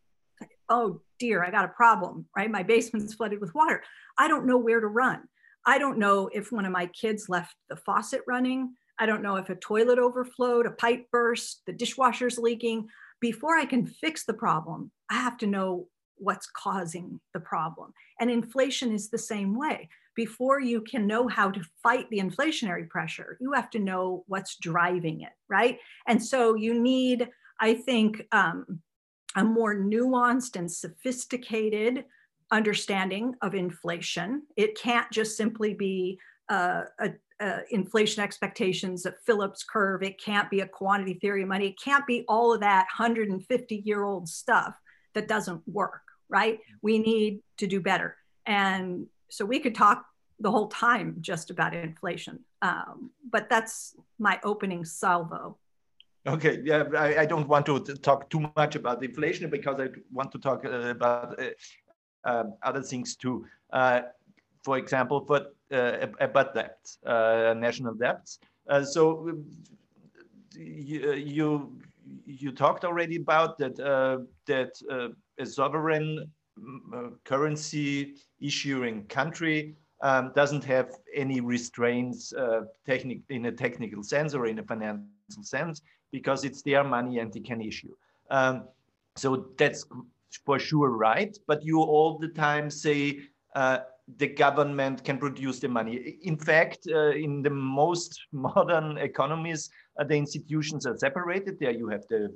[0.69, 2.50] oh dear, I got a problem, right?
[2.50, 3.84] My basement's flooded with water.
[4.17, 5.22] I don't know where to run.
[5.67, 8.74] I don't know if one of my kids left the faucet running.
[9.04, 12.88] I don't know if a toilet overflowed, a pipe burst, the dishwasher's leaking.
[13.20, 17.92] Before I can fix the problem, I have to know what's causing the problem.
[18.22, 22.88] And inflation is the same way before you can know how to fight the inflationary
[22.88, 25.80] pressure, you have to know what's driving it, right?
[26.08, 27.28] And so you need,
[27.60, 28.80] I think, um,
[29.36, 32.06] a more nuanced and sophisticated
[32.52, 34.44] understanding of inflation.
[34.56, 37.10] It can't just simply be uh, a,
[37.44, 40.02] a inflation expectations, a Phillips curve.
[40.04, 41.68] It can't be a quantity theory of money.
[41.68, 44.76] It can't be all of that 150 year old stuff
[45.14, 46.60] that doesn't work, right?
[46.82, 48.16] We need to do better.
[48.46, 50.06] And so we could talk
[50.40, 52.40] the whole time just about inflation.
[52.62, 55.58] Um, but that's my opening salvo.
[56.26, 60.32] Okay, yeah, I, I, don't want to talk too much about inflation because I want
[60.32, 61.50] to talk uh, about uh,
[62.24, 63.46] uh, other things too.
[64.63, 68.39] Uh, for example, for uh, about debt, uh, national debts.
[68.69, 69.38] Uh, so
[70.56, 71.80] you, you,
[72.26, 73.76] you talked already about that
[74.45, 76.32] that a sovereign
[77.23, 82.62] currency issuing country um, doesn't have any restraints uh,
[83.30, 87.39] in a technical sense or in a financial sense because it's their money and they
[87.39, 87.95] can issue.
[88.30, 88.67] Um,
[89.15, 89.86] so that's
[90.45, 91.36] for sure right.
[91.47, 93.21] But you all the time say
[93.56, 93.80] uh,
[94.18, 96.18] the government can produce the money.
[96.24, 101.60] In fact, uh, in the most modern economies, uh, the institutions are separated.
[101.60, 102.30] There you have the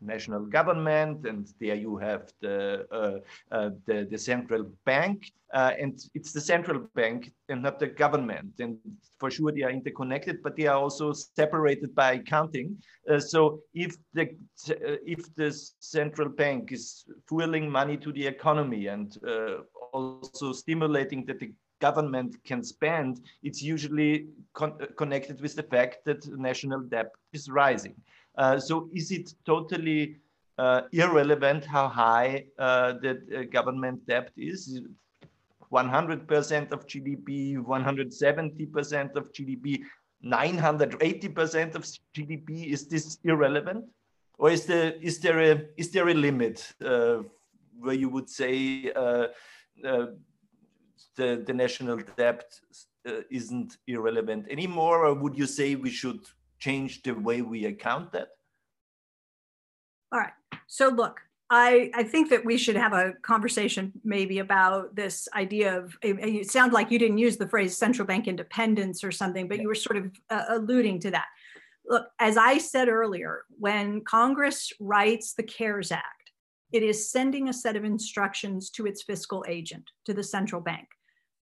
[0.00, 6.00] national government, and there you have the uh, uh, the, the, central bank, uh, and
[6.14, 8.52] it's the central bank and not the government.
[8.58, 8.78] And
[9.18, 12.76] for sure, they are interconnected, but they are also separated by accounting.
[13.08, 14.30] Uh, so if the
[15.06, 19.16] if the central bank is fueling money to the economy and
[19.92, 26.20] also stimulating that the government can spend, it's usually con connected with the fact that
[26.48, 27.94] national debt is rising.
[28.36, 30.16] Uh, so is it totally
[30.58, 34.80] uh, irrelevant how high uh, the government debt is?
[35.72, 39.80] 100% of GDP, 170% of GDP,
[40.24, 41.82] 980% of
[42.14, 42.66] GDP.
[42.66, 43.86] Is this irrelevant,
[44.38, 47.22] or is there is there a is there a limit uh,
[47.78, 49.26] where you would say uh, uh,
[49.80, 52.44] the the national debt
[53.30, 56.20] isn't irrelevant anymore, or would you say we should
[56.58, 58.28] change the way we account that?
[60.12, 60.32] All right.
[60.66, 65.78] So look, I, I think that we should have a conversation maybe about this idea
[65.78, 69.48] of it, it sounds like you didn't use the phrase central bank independence or something,
[69.48, 71.26] but you were sort of uh, alluding to that.
[71.86, 76.21] Look, as I said earlier, when Congress writes the CARES Act,
[76.72, 80.88] it is sending a set of instructions to its fiscal agent, to the central bank.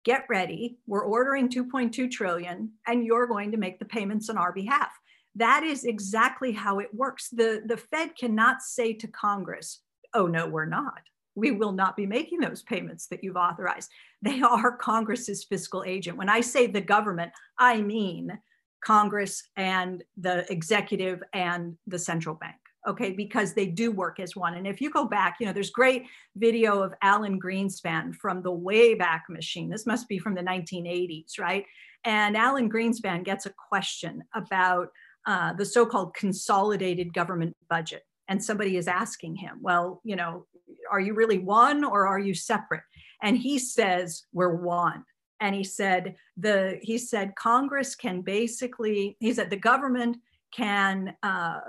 [0.04, 4.54] Get ready, we're ordering 2.2 trillion, and you're going to make the payments on our
[4.54, 4.92] behalf.
[5.34, 7.30] That is exactly how it works.
[7.30, 9.82] The, the Fed cannot say to Congress,
[10.14, 11.02] oh, no, we're not.
[11.34, 13.90] We will not be making those payments that you've authorized.
[14.22, 16.18] They are Congress's fiscal agent.
[16.18, 18.40] When I say the government, I mean
[18.84, 22.56] Congress and the executive and the central bank
[22.88, 24.56] okay because they do work as one.
[24.56, 28.52] And if you go back you know there's great video of alan greenspan from the
[28.52, 29.70] wayback machine.
[29.70, 31.66] This must be from the 1980s right?
[32.04, 34.90] And alan greenspan gets a question about
[35.26, 38.04] uh, the so-called consolidated government budget.
[38.28, 40.46] And somebody is asking him well you know
[40.92, 42.84] are you really one or are you separate?
[43.22, 45.04] And he says we're one.
[45.40, 50.18] And he said the he said congress can basically he said the government
[50.56, 51.60] can uh,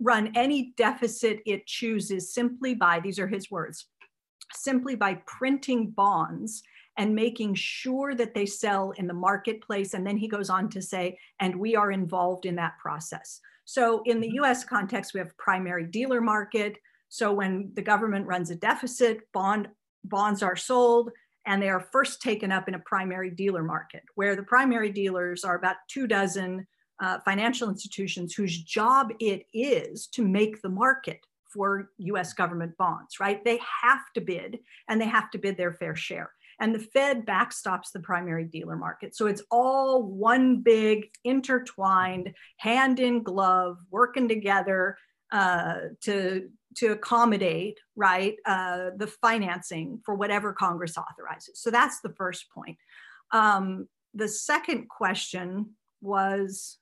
[0.00, 3.86] run any deficit it chooses simply by these are his words
[4.56, 6.62] simply by printing bonds
[6.96, 9.94] and making sure that they sell in the marketplace.
[9.94, 13.40] And then he goes on to say, and we are involved in that process.
[13.64, 14.44] So in the mm-hmm.
[14.44, 16.76] US context, we have primary dealer market.
[17.08, 19.68] So when the government runs a deficit, bond
[20.04, 21.10] bonds are sold
[21.46, 25.44] and they are first taken up in a primary dealer market, where the primary dealers
[25.44, 26.66] are about two dozen
[27.00, 31.20] uh, financial institutions whose job it is to make the market
[31.52, 33.44] for US government bonds, right?
[33.44, 36.30] They have to bid and they have to bid their fair share
[36.60, 39.16] and the Fed backstops the primary dealer market.
[39.16, 44.96] So it's all one big intertwined, hand in glove, working together
[45.32, 51.60] uh, to to accommodate right uh, the financing for whatever Congress authorizes.
[51.60, 52.78] So that's the first point.
[53.30, 56.78] Um, the second question was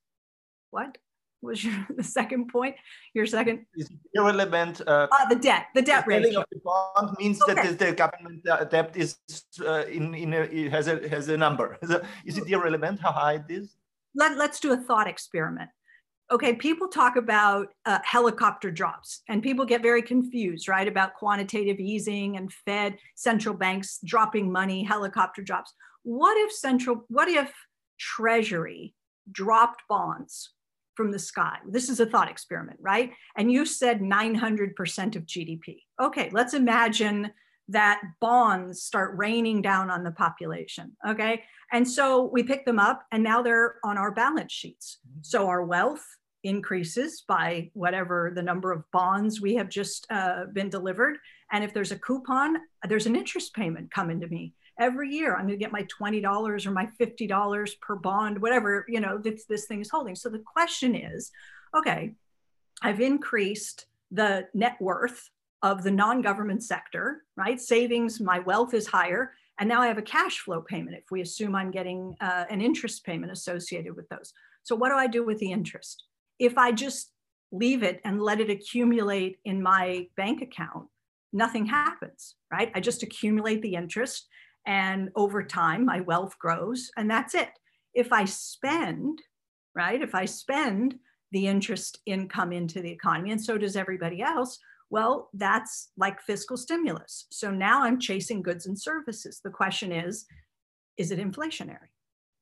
[0.72, 0.98] what?
[1.42, 2.76] was your the second point?
[3.14, 4.80] Your second is irrelevant.
[4.86, 6.40] Uh, uh, the debt, the debt ratio.
[6.40, 7.54] of the bond means okay.
[7.54, 9.18] that the, the, government uh, debt is
[9.60, 11.78] uh, in in a, has a has a number.
[12.24, 13.76] Is it irrelevant how high it is?
[14.14, 15.70] Let Let's do a thought experiment.
[16.30, 21.78] Okay, people talk about uh, helicopter drops, and people get very confused, right, about quantitative
[21.78, 25.74] easing and Fed central banks dropping money, helicopter drops.
[26.04, 27.04] What if central?
[27.08, 27.52] What if
[27.98, 28.94] Treasury
[29.30, 30.50] dropped bonds
[30.94, 31.58] from the sky.
[31.68, 33.12] This is a thought experiment, right?
[33.36, 35.82] And you said 900% of GDP.
[36.00, 37.30] Okay, let's imagine
[37.68, 40.96] that bonds start raining down on the population.
[41.08, 41.42] Okay.
[41.72, 44.98] And so we pick them up and now they're on our balance sheets.
[45.08, 45.20] Mm-hmm.
[45.22, 46.04] So our wealth
[46.44, 51.18] increases by whatever the number of bonds we have just uh, been delivered.
[51.52, 52.56] And if there's a coupon,
[52.88, 56.66] there's an interest payment coming to me every year i'm going to get my $20
[56.66, 60.38] or my $50 per bond whatever you know this, this thing is holding so the
[60.40, 61.30] question is
[61.74, 62.12] okay
[62.82, 65.30] i've increased the net worth
[65.62, 67.60] of the non-government sector, right?
[67.60, 69.32] Savings, my wealth is higher.
[69.58, 72.60] And now I have a cash flow payment if we assume I'm getting uh, an
[72.60, 74.32] interest payment associated with those.
[74.64, 76.04] So what do I do with the interest?
[76.38, 77.12] If I just
[77.52, 80.88] leave it and let it accumulate in my bank account,
[81.32, 82.72] nothing happens, right?
[82.74, 84.26] I just accumulate the interest
[84.66, 87.50] and over time my wealth grows and that's it.
[87.94, 89.20] If I spend,
[89.74, 90.00] right?
[90.00, 90.96] If I spend
[91.32, 94.58] the interest income into the economy and so does everybody else,
[94.90, 97.26] well, that's like fiscal stimulus.
[97.30, 99.40] So now I'm chasing goods and services.
[99.42, 100.26] The question is,
[100.98, 101.88] is it inflationary?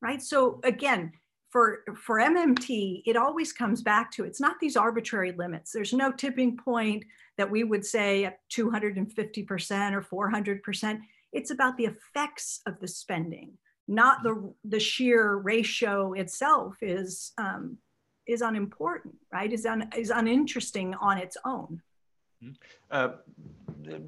[0.02, 0.20] Right?
[0.20, 1.12] So again,
[1.50, 5.72] for for MMT, it always comes back to it's not these arbitrary limits.
[5.72, 7.04] There's no tipping point
[7.38, 11.00] that we would say at 250% or 400%.
[11.32, 13.52] It's about the effects of the spending,
[13.86, 17.78] not the the sheer ratio itself is um,
[18.26, 19.52] is unimportant, right?
[19.52, 21.82] Is un, is uninteresting on its own.
[22.42, 22.52] Mm-hmm.
[22.90, 23.08] Uh,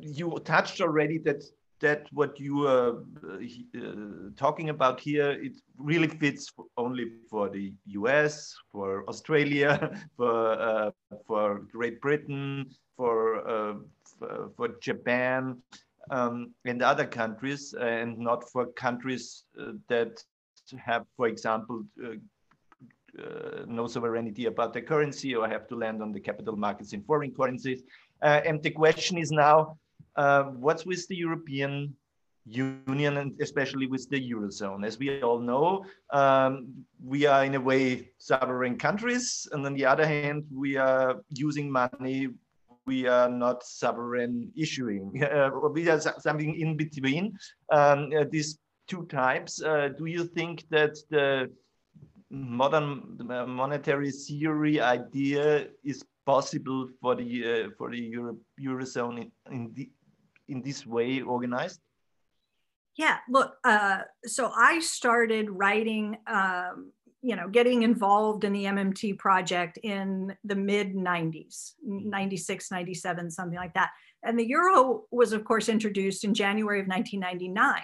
[0.00, 1.42] you touched already that
[1.82, 8.54] that what you are uh, talking about here, it really fits only for the US,
[8.70, 10.90] for Australia, for, uh,
[11.26, 13.74] for Great Britain, for, uh,
[14.18, 15.60] for, for, Japan,
[16.10, 20.22] um, other countries, and not for countries uh, that
[20.78, 22.14] have, for example, uh,
[23.22, 27.02] uh, no sovereignty about their currency or have to land on the capital markets in
[27.02, 27.82] foreign currencies.
[28.22, 29.76] and the question is now,
[30.16, 31.94] uh, what's with the European
[32.44, 34.84] Union and especially with the Eurozone?
[34.84, 36.68] As we all know, um,
[37.04, 41.70] we are in a way sovereign countries, and on the other hand, we are using
[41.70, 42.28] money
[42.86, 45.22] we are not sovereign issuing.
[45.32, 47.32] Uh, we are something in between.
[47.70, 48.58] Um, uh, these
[48.88, 49.62] two types.
[49.62, 51.50] Uh, do you think that the
[52.30, 59.72] modern uh, monetary theory idea is possible for the for the Euro eurozone in, in
[59.74, 59.90] the
[60.48, 61.80] in this way organized?
[62.96, 66.92] Yeah, look, uh, so I started writing, um,
[67.22, 73.56] you know, getting involved in the MMT project in the mid 90s, 96, 97, something
[73.56, 73.90] like that.
[74.24, 77.82] And the euro was, of course, introduced in January of 1999.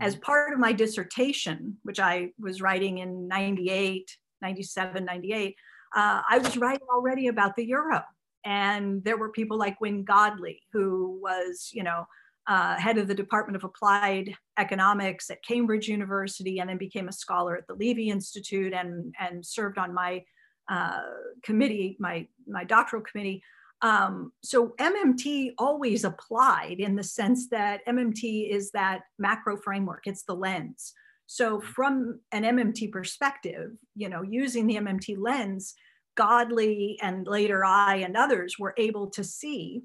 [0.00, 0.22] As mm-hmm.
[0.22, 5.56] part of my dissertation, which I was writing in 98, 97, 98,
[5.96, 8.02] uh, I was writing already about the euro.
[8.44, 12.06] And there were people like Wynne Godley, who was, you know,
[12.48, 17.12] uh, head of the Department of Applied Economics at Cambridge University, and then became a
[17.12, 20.24] scholar at the Levy Institute and, and served on my
[20.70, 21.00] uh,
[21.42, 23.42] committee, my, my doctoral committee.
[23.82, 30.24] Um, so MMT always applied in the sense that MMT is that macro framework, it's
[30.24, 30.94] the lens.
[31.26, 35.74] So from an MMT perspective, you know, using the MMT lens,
[36.16, 39.82] Godley and later I and others were able to see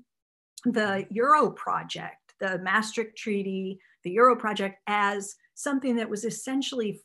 [0.66, 7.02] the Euro project, the Maastricht Treaty, the Euro project as something that was essentially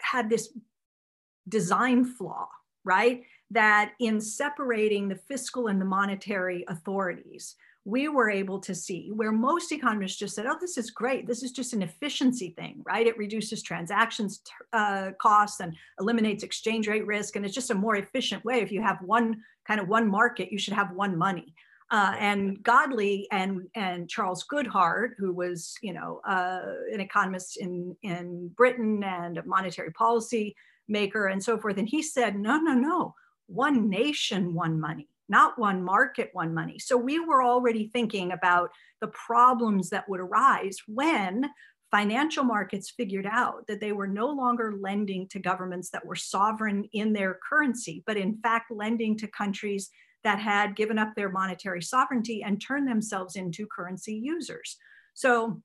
[0.00, 0.56] had this
[1.48, 2.46] design flaw,
[2.84, 3.24] right?
[3.50, 9.32] That in separating the fiscal and the monetary authorities, we were able to see where
[9.32, 11.26] most economists just said, oh, this is great.
[11.26, 13.06] This is just an efficiency thing, right?
[13.06, 17.34] It reduces transactions uh, costs and eliminates exchange rate risk.
[17.34, 18.60] And it's just a more efficient way.
[18.60, 21.54] If you have one kind of one market, you should have one money.
[21.90, 26.60] Uh, and Godley and and Charles Goodhart, who was you know uh,
[26.92, 30.54] an economist in in Britain and a monetary policy
[30.88, 33.14] maker and so forth, and he said, no, no, no,
[33.46, 35.08] one nation, one money.
[35.30, 36.78] Not one market, one money.
[36.78, 38.70] So we were already thinking about
[39.02, 41.50] the problems that would arise when
[41.90, 46.88] financial markets figured out that they were no longer lending to governments that were sovereign
[46.92, 49.90] in their currency, but in fact lending to countries
[50.24, 54.76] that had given up their monetary sovereignty and turned themselves into currency users.
[55.14, 55.62] So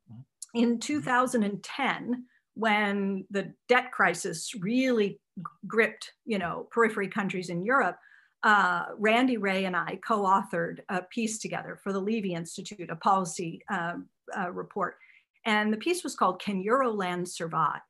[0.54, 2.26] in 2010,
[2.56, 5.20] when the debt crisis really
[5.68, 7.98] gripped, you know, periphery countries in Europe,
[8.44, 13.62] uh, Randy Wray and I co-authored a piece together for the Levy Institute, a policy
[13.72, 13.96] uh,
[14.38, 14.98] uh, report.
[15.46, 17.82] And the piece was called, Can Euroland Survive?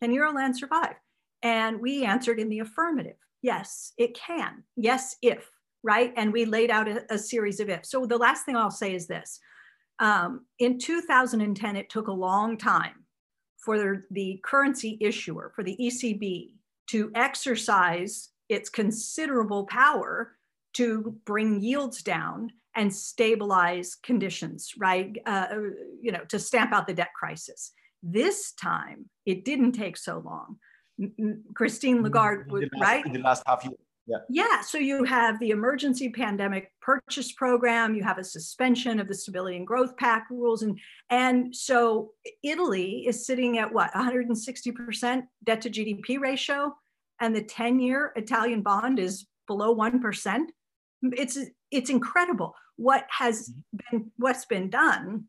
[0.00, 0.94] Can Euroland survive?
[1.42, 3.16] And we answered in the affirmative.
[3.42, 4.64] Yes, it can.
[4.76, 5.48] Yes, if,
[5.82, 6.12] right?
[6.16, 7.90] And we laid out a, a series of ifs.
[7.90, 9.40] So the last thing I'll say is this.
[9.98, 13.04] Um, in 2010, it took a long time
[13.58, 16.52] for the, the currency issuer, for the ECB,
[16.88, 20.32] to exercise its considerable power
[20.74, 25.16] to bring yields down and stabilize conditions, right?
[25.26, 25.46] Uh,
[26.00, 27.72] you know, to stamp out the debt crisis.
[28.02, 30.56] This time, it didn't take so long.
[31.54, 33.06] Christine Lagarde, last, right?
[33.06, 33.74] In the last half year.
[34.10, 34.18] Yeah.
[34.28, 34.60] yeah.
[34.62, 39.56] So you have the emergency pandemic purchase program, you have a suspension of the stability
[39.56, 40.62] and growth pact rules.
[40.62, 40.78] And,
[41.10, 42.10] and so
[42.42, 46.74] Italy is sitting at what, 160% debt to GDP ratio?
[47.20, 50.40] And the 10 year Italian bond is below 1%.
[51.02, 51.38] It's,
[51.70, 52.54] it's incredible.
[52.76, 53.96] What has mm-hmm.
[53.96, 55.26] been, what's been done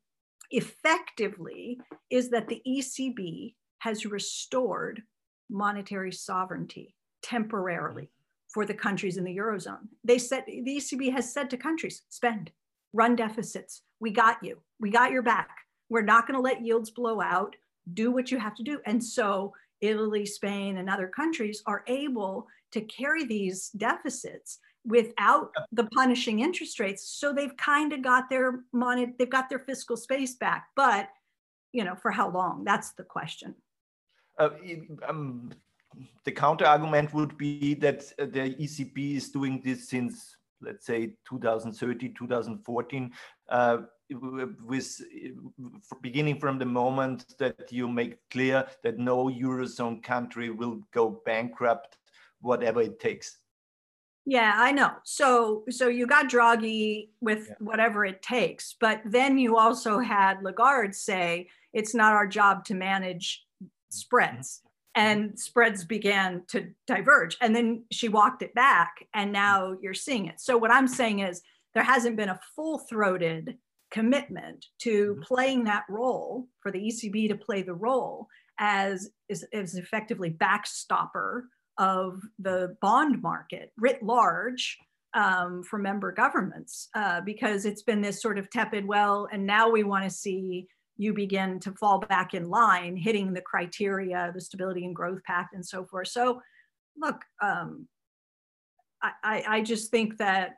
[0.50, 1.80] effectively
[2.10, 5.04] is that the ECB has restored
[5.50, 8.10] monetary sovereignty temporarily
[8.54, 9.88] for the countries in the eurozone.
[10.04, 12.52] They said the ECB has said to countries, spend,
[12.94, 13.84] run deficits.
[14.00, 14.60] We got you.
[14.80, 15.50] We got your back.
[15.90, 17.56] We're not going to let yields blow out.
[17.94, 18.80] Do what you have to do.
[18.86, 25.86] And so Italy, Spain, and other countries are able to carry these deficits without the
[25.94, 27.08] punishing interest rates.
[27.08, 30.68] So they've kind of got their money, they've got their fiscal space back.
[30.76, 31.10] But
[31.74, 32.64] you know, for how long?
[32.64, 33.56] That's the question.
[34.38, 34.50] Uh,
[35.08, 35.52] um,
[36.24, 41.14] the counter argument would be that uh, the ECB is doing this since, let's say,
[41.28, 43.12] 2013, 2014,
[43.50, 43.78] uh,
[44.10, 45.02] with
[46.02, 51.98] beginning from the moment that you make clear that no eurozone country will go bankrupt,
[52.42, 53.38] whatever it takes.
[54.26, 54.92] Yeah, I know.
[55.04, 57.56] So so you got Draghi with yeah.
[57.60, 62.76] whatever it takes, but then you also had Lagarde say it's not our job to
[62.76, 63.44] manage
[63.90, 64.62] spreads
[64.96, 70.26] and spreads began to diverge and then she walked it back and now you're seeing
[70.26, 71.42] it so what i'm saying is
[71.74, 73.58] there hasn't been a full-throated
[73.92, 75.22] commitment to mm-hmm.
[75.22, 78.28] playing that role for the ecb to play the role
[78.60, 81.44] as is, is effectively backstopper
[81.78, 84.78] of the bond market writ large
[85.14, 89.70] um, for member governments uh, because it's been this sort of tepid well and now
[89.70, 90.68] we want to see
[91.02, 95.56] you begin to fall back in line, hitting the criteria, the Stability and Growth Pact,
[95.56, 96.10] and so forth.
[96.10, 96.44] So,
[96.96, 97.88] look, um,
[99.02, 100.58] I, I just think that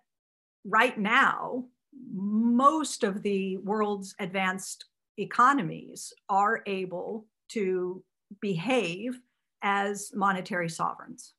[0.66, 1.64] right now,
[2.12, 4.84] most of the world's advanced
[5.18, 8.04] economies are able to
[8.42, 9.18] behave
[9.62, 11.36] as monetary sovereigns.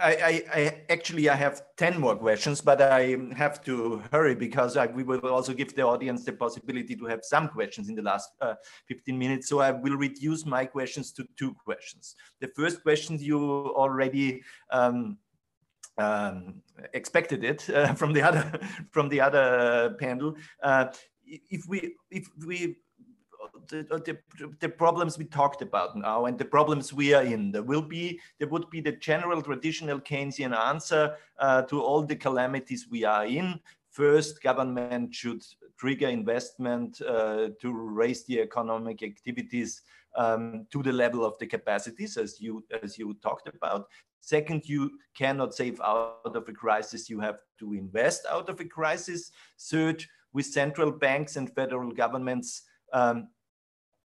[0.00, 4.76] I, I, I, actually I have 10 more questions, but I have to hurry because
[4.76, 8.02] I, we will also give the audience the possibility to have some questions in the
[8.02, 8.54] last uh,
[8.88, 9.48] 15 minutes.
[9.48, 12.14] So I will reduce my questions to two questions.
[12.40, 13.38] The first question you
[13.74, 15.18] already um,
[15.98, 16.62] um,
[16.92, 18.60] expected it uh, from the other
[18.90, 20.36] from the other panel.
[20.62, 20.86] Uh,
[21.26, 22.76] if we if we
[23.68, 27.50] the, the, the, problems we talked about now and the problems we are in.
[27.52, 32.16] There will be, there would be the general traditional Keynesian answer uh, to all the
[32.16, 33.60] calamities we are in.
[33.90, 35.42] First, government should
[35.78, 39.82] trigger investment uh, to raise the economic activities
[40.16, 43.86] um, to the level of the capacities, as you as you talked about.
[44.20, 48.64] Second, you cannot save out of a crisis; you have to invest out of a
[48.64, 49.30] crisis.
[49.58, 52.62] Third, with central banks and federal governments
[52.92, 53.28] um,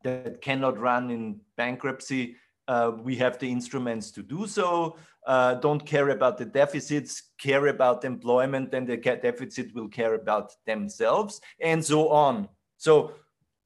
[0.03, 2.35] that cannot run in bankruptcy,
[2.67, 4.95] uh, we have the instruments to do so.
[5.27, 10.53] Uh, don't care about the deficits, care about employment, and the deficit will care about
[10.65, 12.47] themselves, and so on.
[12.77, 13.13] So,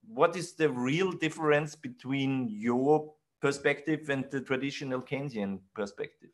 [0.07, 6.29] what is the real difference between your perspective and the traditional Keynesian perspective?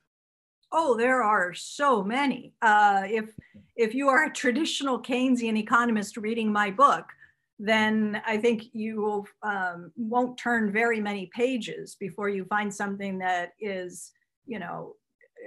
[0.72, 2.54] Oh, there are so many.
[2.62, 3.30] Uh, if
[3.76, 7.06] if you are a traditional Keynesian economist reading my book,
[7.64, 13.20] then I think you will, um, won't turn very many pages before you find something
[13.20, 14.12] that is,
[14.47, 14.95] you know,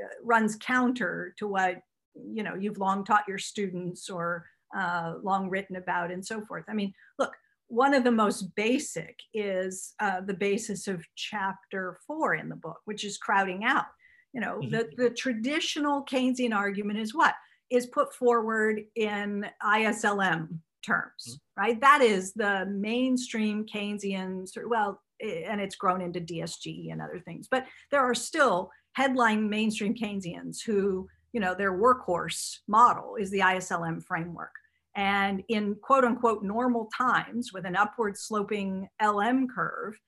[0.00, 1.76] uh, runs counter to what
[2.14, 4.46] you know you've long taught your students or
[4.76, 6.64] uh, long written about and so forth.
[6.68, 7.32] I mean, look,
[7.68, 12.78] one of the most basic is uh, the basis of chapter four in the book,
[12.84, 13.86] which is crowding out.
[14.32, 14.70] You know, mm-hmm.
[14.70, 17.34] the, the traditional Keynesian argument is what
[17.70, 21.60] is put forward in ISLM terms, mm-hmm.
[21.60, 21.80] right?
[21.80, 27.66] That is the mainstream Keynesian, well, and it's grown into DSG and other things, but
[27.90, 34.02] there are still headline mainstream Keynesians who, you know, their workhorse model is the ISLM
[34.02, 34.52] framework.
[34.96, 39.98] And in quote unquote normal times with an upward sloping LM curve,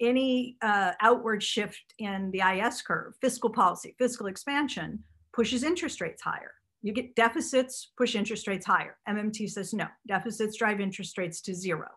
[0.00, 6.22] any uh, outward shift in the IS curve, fiscal policy, fiscal expansion, pushes interest rates
[6.22, 6.52] higher.
[6.86, 8.96] You get deficits, push interest rates higher.
[9.08, 11.88] MMT says no, deficits drive interest rates to zero.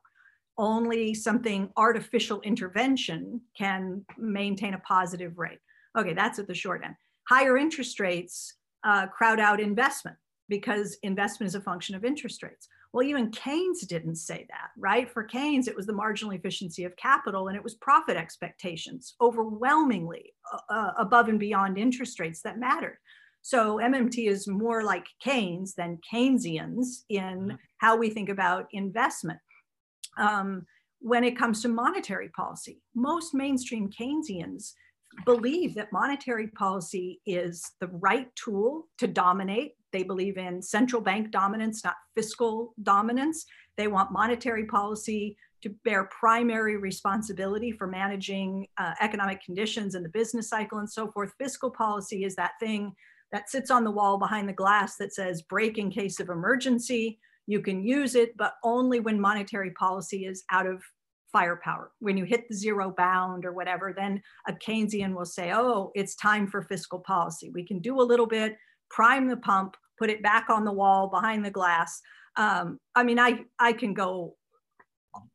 [0.58, 5.60] Only something artificial intervention can maintain a positive rate.
[5.96, 6.96] Okay, that's at the short end.
[7.30, 10.18] Higher interest rates uh, crowd out investment
[10.50, 12.68] because investment is a function of interest rates.
[12.92, 15.08] Well, even Keynes didn't say that, right?
[15.08, 20.34] For Keynes, it was the marginal efficiency of capital and it was profit expectations overwhelmingly
[20.52, 22.98] uh, uh above and beyond interest rates that mattered.
[23.42, 27.56] So MMT is more like Keynes than Keynesians in mm-hmm.
[27.78, 29.40] how we think about investment.
[30.18, 30.66] Um,
[31.00, 34.74] when it comes to monetary policy, most mainstream Keynesians
[35.26, 39.74] believe that monetary policy is the right tool to dominate.
[39.92, 43.46] They believe in central bank dominance, not fiscal dominance.
[43.78, 50.10] They want monetary policy to bear primary responsibility for managing uh, economic conditions in the
[50.10, 51.34] business cycle and so forth.
[51.38, 52.94] Fiscal policy is that thing
[53.32, 57.20] that sits on the wall behind the glass that says break in case of emergency.
[57.48, 60.84] You can use it, but only when monetary policy is out of
[61.32, 61.92] firepower.
[62.00, 66.16] When you hit the zero bound or whatever, then a Keynesian will say, oh, it's
[66.16, 67.52] time for fiscal policy.
[67.54, 68.58] We can do a little bit,
[68.90, 72.02] prime the pump, put it back on the wall behind the glass.
[72.36, 74.36] Um, I mean, I, I can go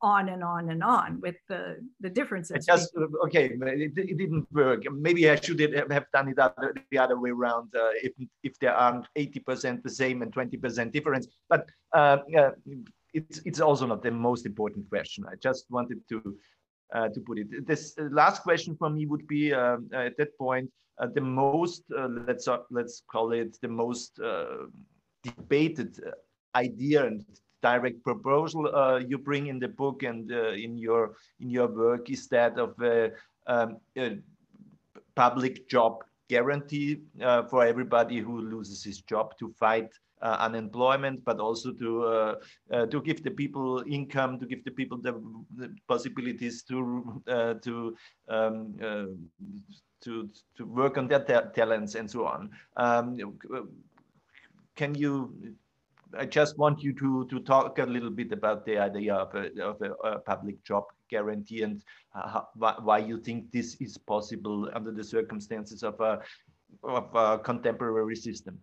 [0.00, 2.66] on and on and on with the the differences.
[2.66, 4.82] Just okay, it, it, didn't work.
[4.92, 7.74] Maybe I should have done it other, the other way around.
[7.74, 8.12] Uh, if
[8.42, 12.50] if there aren't eighty percent the same and twenty percent difference, but uh, uh,
[13.12, 15.24] it's it's also not the most important question.
[15.30, 16.36] I just wanted to
[16.94, 17.66] uh, to put it.
[17.66, 22.08] This last question for me would be um, at that point uh, the most uh,
[22.26, 24.20] let's let's call it the most
[25.22, 25.98] debated
[26.54, 27.24] idea and
[27.64, 32.10] direct proposal uh, you bring in the book and uh, in your in your work
[32.10, 33.10] is that of a,
[33.46, 34.18] um, a
[35.14, 35.92] public job
[36.28, 39.88] guarantee uh, for everybody who loses his job to fight
[40.22, 42.34] uh, unemployment, but also to uh,
[42.72, 45.12] uh, to give the people income, to give the people the,
[45.56, 47.22] the possibilities to
[47.62, 47.94] to
[48.28, 48.74] um,
[50.04, 52.50] to to work on their ta talents and so on.
[52.76, 53.36] Um,
[54.76, 55.34] can you
[56.18, 59.62] I just want you to, to talk a little bit about the idea of a,
[59.62, 61.82] of a, a public job guarantee and
[62.14, 66.20] uh, why you think this is possible under the circumstances of a,
[66.82, 68.58] of a contemporary system.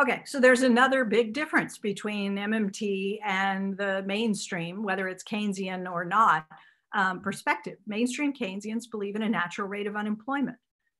[0.00, 6.04] Okay, so there's another big difference between MMT and the mainstream, whether it's Keynesian or
[6.04, 6.46] not,
[6.94, 7.76] um, perspective.
[7.86, 10.56] Mainstream Keynesians believe in a natural rate of unemployment.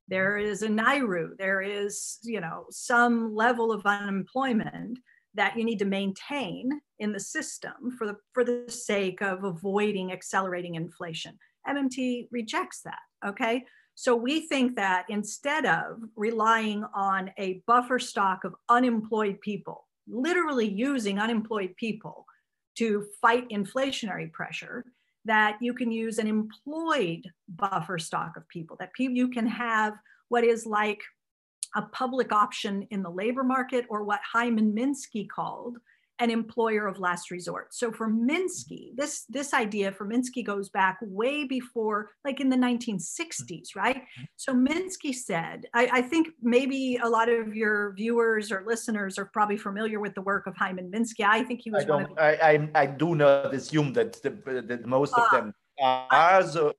[0.09, 4.99] There is a NAIRU, there is, you know, some level of unemployment
[5.35, 10.12] that you need to maintain in the system for the, for the sake of avoiding
[10.12, 11.39] accelerating inflation.
[11.68, 13.64] MMT rejects that, okay?
[13.95, 20.68] So we think that instead of relying on a buffer stock of unemployed people, literally
[20.68, 22.24] using unemployed people
[22.76, 24.85] to fight inflationary pressure,
[25.26, 29.95] that you can use an employed buffer stock of people, that you can have
[30.28, 31.01] what is like
[31.75, 35.79] a public option in the labor market or what Hyman Minsky called
[36.21, 37.75] an employer of last resort.
[37.75, 42.57] So for Minsky, this, this idea for Minsky goes back way before, like in the
[42.57, 44.03] 1960s, right?
[44.37, 49.31] So Minsky said, I, I, think maybe a lot of your viewers or listeners are
[49.33, 51.25] probably familiar with the work of Hyman Minsky.
[51.25, 54.23] I think he was I don't, one of I, I, I do not assume that,
[54.23, 54.31] the,
[54.66, 56.47] that most of uh, them are.
[56.47, 56.75] So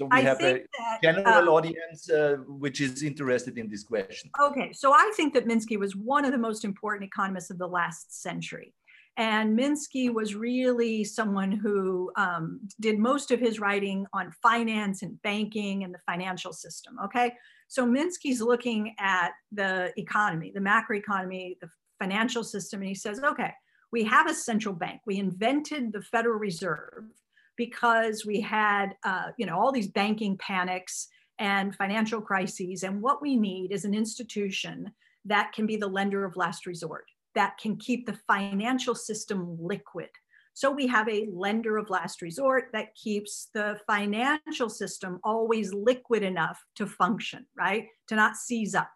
[0.00, 3.84] so we I have a that, general um, audience uh, which is interested in this
[3.84, 4.30] question.
[4.40, 7.66] Okay, so I think that Minsky was one of the most important economists of the
[7.66, 8.72] last century.
[9.18, 15.20] And Minsky was really someone who um, did most of his writing on finance and
[15.20, 16.96] banking and the financial system.
[17.04, 17.34] Okay,
[17.68, 23.52] so Minsky's looking at the economy, the macroeconomy, the financial system, and he says, okay,
[23.92, 25.02] we have a central bank.
[25.04, 27.04] We invented the Federal Reserve
[27.60, 31.08] because we had, uh, you know, all these banking panics
[31.38, 32.84] and financial crises.
[32.84, 34.90] And what we need is an institution
[35.26, 37.04] that can be the lender of last resort,
[37.34, 40.08] that can keep the financial system liquid.
[40.54, 46.22] So we have a lender of last resort that keeps the financial system always liquid
[46.22, 47.84] enough to function, right?
[48.08, 48.90] To not seize up.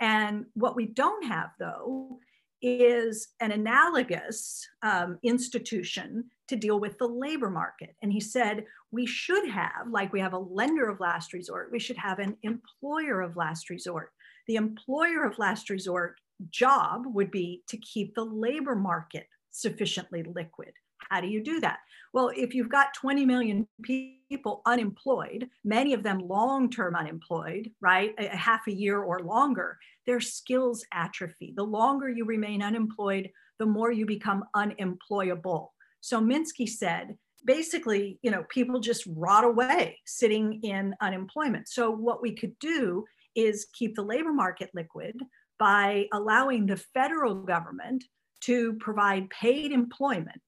[0.00, 2.18] And what we don't have, though,
[2.60, 7.96] is an analogous um, institution to deal with the labor market.
[8.02, 11.78] And he said, we should have, like we have a lender of last resort, we
[11.78, 14.10] should have an employer of last resort.
[14.48, 20.72] The employer of last resort job would be to keep the labor market sufficiently liquid.
[21.08, 21.78] How do you do that?
[22.12, 28.14] Well, if you've got 20 million people unemployed, many of them long term unemployed, right?
[28.18, 31.54] A, half a year or longer, their skills atrophy.
[31.56, 35.72] The longer you remain unemployed, the more you become unemployable.
[36.02, 41.68] So Minsky said, basically, you know, people just rot away sitting in unemployment.
[41.68, 45.16] So what we could do is keep the labor market liquid
[45.58, 48.04] by allowing the federal government
[48.42, 50.40] to provide paid employment,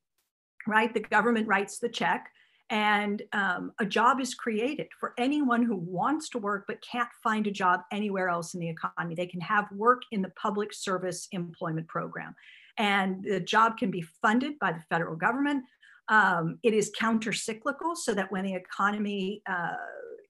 [0.66, 0.92] right?
[0.92, 2.28] The government writes the check
[2.70, 7.46] and um, a job is created for anyone who wants to work but can't find
[7.46, 9.14] a job anywhere else in the economy.
[9.14, 12.34] They can have work in the public service employment program.
[12.76, 15.64] And the job can be funded by the federal government.
[16.08, 19.74] Um, it is counter cyclical so that when the economy uh,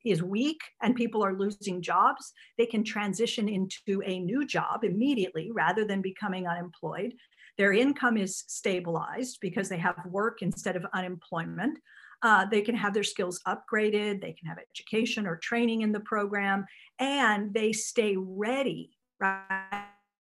[0.05, 5.51] is weak and people are losing jobs, they can transition into a new job immediately
[5.53, 7.15] rather than becoming unemployed.
[7.57, 11.79] Their income is stabilized because they have work instead of unemployment.
[12.23, 16.01] Uh, they can have their skills upgraded, they can have education or training in the
[16.01, 16.65] program,
[16.99, 18.91] and they stay ready,
[19.21, 19.85] right?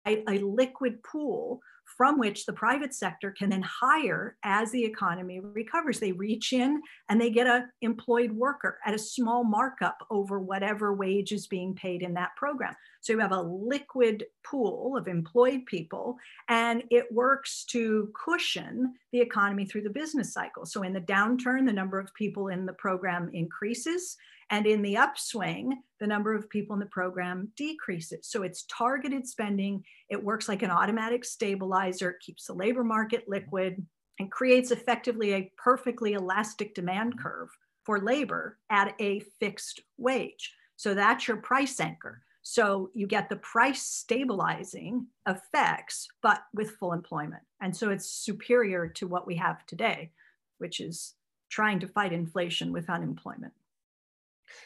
[0.06, 1.60] A liquid pool
[1.96, 5.98] from which the private sector can then hire as the economy recovers.
[5.98, 10.92] They reach in and they get a employed worker at a small markup over whatever
[10.92, 12.74] wage is being paid in that program.
[13.00, 16.16] So you have a liquid pool of employed people
[16.48, 20.66] and it works to cushion the economy through the business cycle.
[20.66, 24.16] So in the downturn, the number of people in the program increases
[24.50, 28.28] and in the upswing, the number of people in the program decreases.
[28.28, 29.84] So it's targeted spending.
[30.08, 33.84] It works like an automatic stabilizer, it keeps the labor market liquid,
[34.18, 37.48] and creates effectively a perfectly elastic demand curve
[37.84, 40.54] for labor at a fixed wage.
[40.76, 42.22] So that's your price anchor.
[42.42, 47.42] So you get the price stabilizing effects, but with full employment.
[47.60, 50.12] And so it's superior to what we have today,
[50.58, 51.14] which is
[51.50, 53.52] trying to fight inflation with unemployment.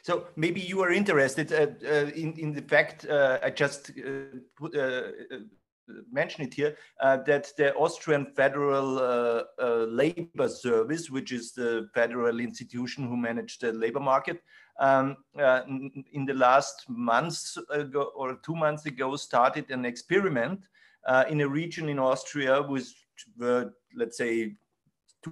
[0.03, 4.67] So maybe you are interested uh, uh, in, in the fact, uh, I just uh,
[4.67, 5.11] uh, uh,
[6.13, 9.45] mention it here, that the Austrian Federal
[9.89, 14.41] Labor Service, which is the federal institution who manage the labor market,
[14.79, 15.17] um,
[16.13, 20.61] in the last months ago, or two months ago, started an experiment
[21.29, 22.89] in a region in Austria with,
[23.97, 24.55] let's say,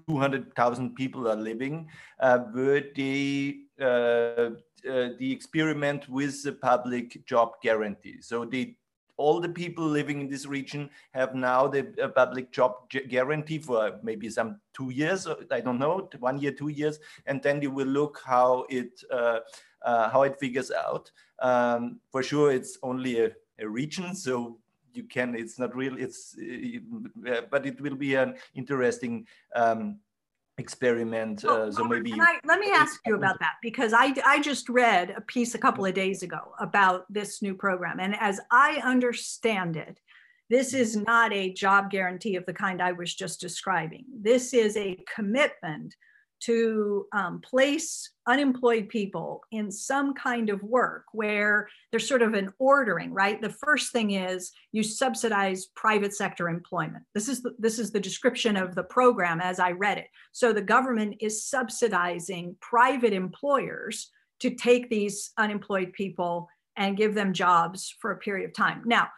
[0.06, 1.88] 200,000 people are living,
[2.20, 8.20] uh, where they uh, uh, the experiment with the public job guarantee.
[8.20, 8.74] So the
[9.18, 13.98] all the people living in this region have now the uh, public job guarantee for
[14.02, 17.88] maybe some two years, I don't know, one year, two years, and then you will
[17.88, 19.40] look how it uh,
[19.82, 21.10] uh, how it figures out.
[21.40, 24.58] Um, for sure, it's only a, a region, so
[24.94, 29.98] you can it's not real it's uh, but it will be an interesting um,
[30.58, 34.68] experiment uh, so maybe I, let me ask you about that because I, I just
[34.68, 38.80] read a piece a couple of days ago about this new program and as i
[38.84, 40.00] understand it
[40.50, 44.04] this is not a job guarantee of the kind i was just describing.
[44.20, 45.94] This is a commitment
[46.40, 52.52] to um, place unemployed people in some kind of work where there's sort of an
[52.58, 53.40] ordering right?
[53.40, 57.04] The first thing is you subsidize private sector employment.
[57.14, 60.06] This is the, this is the description of the program as i read it.
[60.32, 64.10] So the government is subsidizing private employers
[64.40, 68.82] to take these unemployed people and give them jobs for a period of time.
[68.86, 69.08] Now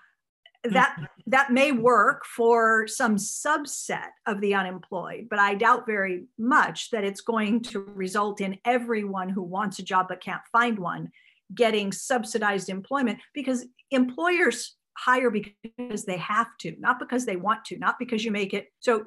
[0.65, 1.05] that mm-hmm.
[1.27, 7.05] that may work for some subset of the unemployed but i doubt very much that
[7.05, 11.11] it's going to result in everyone who wants a job but can't find one
[11.55, 17.79] getting subsidized employment because employers hire because they have to not because they want to
[17.79, 18.67] not because you make it.
[18.81, 19.05] So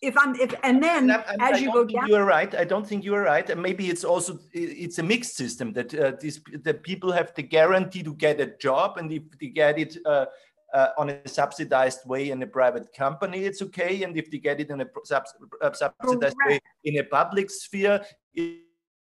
[0.00, 2.54] if i'm if and then and as I you go down you're right.
[2.54, 3.48] I don't think you're right.
[3.48, 7.42] And maybe it's also it's a mixed system that uh, these that people have the
[7.42, 10.26] guarantee to get a job and if they get it uh,
[10.74, 14.02] uh, on a subsidized way in a private company, it's okay.
[14.02, 18.04] And if they get it in a subs uh, subsidized way in a public sphere,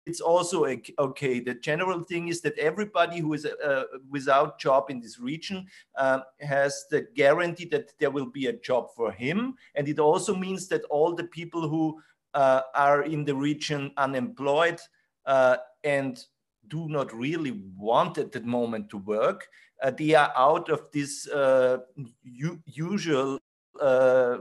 [0.05, 0.65] it's also
[0.97, 1.39] okay.
[1.39, 6.21] The general thing is that everybody who is uh, without job in this region uh,
[6.39, 9.55] has the guarantee that there will be a job for him.
[9.75, 12.01] And it also means that all the people who
[12.33, 14.79] uh, are in the region unemployed
[15.25, 16.23] uh, and
[16.67, 19.47] do not really want at the moment to work,
[19.81, 21.77] uh, they are out of this uh,
[22.65, 23.39] usual
[23.79, 24.39] uh,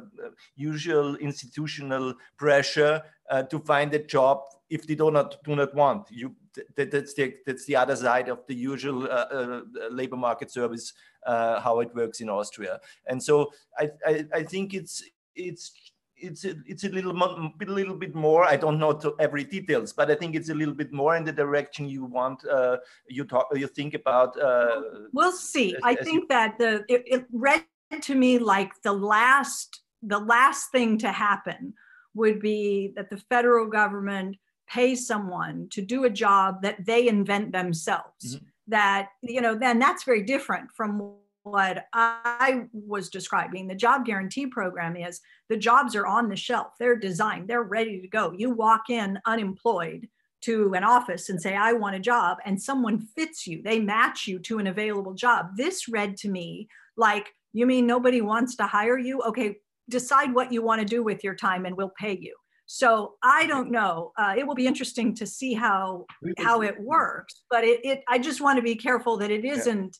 [0.57, 6.11] usual institutional pressure uh, to find a job if they do not do not want.
[6.11, 6.35] You
[6.75, 9.61] that, that's the that's the other side of the usual uh, uh,
[9.91, 10.93] labor market service
[11.25, 12.81] how it works in Austria.
[13.07, 15.05] And so I, I, I think it's
[15.37, 15.73] it's
[16.21, 18.45] it's a, it's a little a little bit more.
[18.45, 21.25] I don't know to every details, but I think it's a little bit more in
[21.25, 22.45] the direction you want.
[22.47, 24.39] Uh, you talk, you think about.
[24.41, 24.81] Uh,
[25.13, 25.75] we'll see.
[25.77, 26.29] As, I as think you...
[26.29, 27.65] that the it, it read
[28.03, 31.75] to me like the last the last thing to happen
[32.15, 34.37] would be that the federal government
[34.69, 38.37] pays someone to do a job that they invent themselves.
[38.37, 38.45] Mm-hmm.
[38.69, 43.67] That you know, then that's very different from what I was describing.
[43.67, 48.01] The job guarantee program is the jobs are on the shelf, they're designed, they're ready
[48.01, 48.33] to go.
[48.37, 50.09] You walk in unemployed
[50.43, 54.27] to an office and say, I want a job, and someone fits you, they match
[54.27, 55.57] you to an available job.
[55.57, 59.21] This read to me like, you mean nobody wants to hire you?
[59.23, 59.57] Okay,
[59.89, 62.35] decide what you want to do with your time and we'll pay you.
[62.67, 64.13] So I don't know.
[64.19, 66.05] Uh, it will be interesting to see how
[66.37, 69.97] how it works, but it, it I just want to be careful that it isn't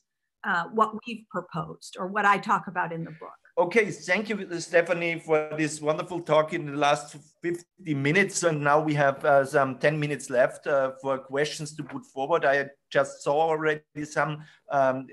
[0.47, 3.31] uh, what we've proposed or what I talk about in the book.
[3.59, 8.43] Okay, thank you, Stephanie, for this wonderful talk in the last 50 minutes.
[8.43, 12.45] And now we have uh, some 10 minutes left uh, for questions to put forward.
[12.45, 15.07] I just saw already some, um,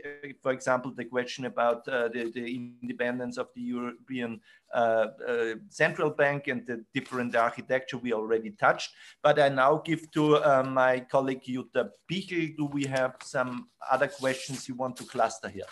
[0.45, 4.41] for example, the question about uh, the, the, independence of the European
[4.73, 8.93] uh, uh, Central Bank and the different architecture we already touched.
[9.25, 12.57] But I now give to uh, my colleague Jutta Pichel.
[12.57, 15.67] Do we have some other questions you want to cluster here?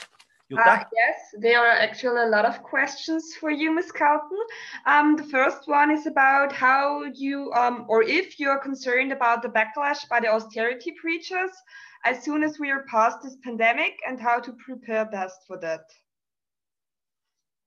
[0.59, 3.93] Uh, yes, there are actually a lot of questions for you, Ms.
[3.93, 4.39] Kelton.
[4.87, 9.49] Um, the first one is about how you, um, or if you're concerned about the
[9.49, 11.51] backlash by the austerity preachers
[12.05, 15.85] as soon as we are past this pandemic and how to prepare best for that.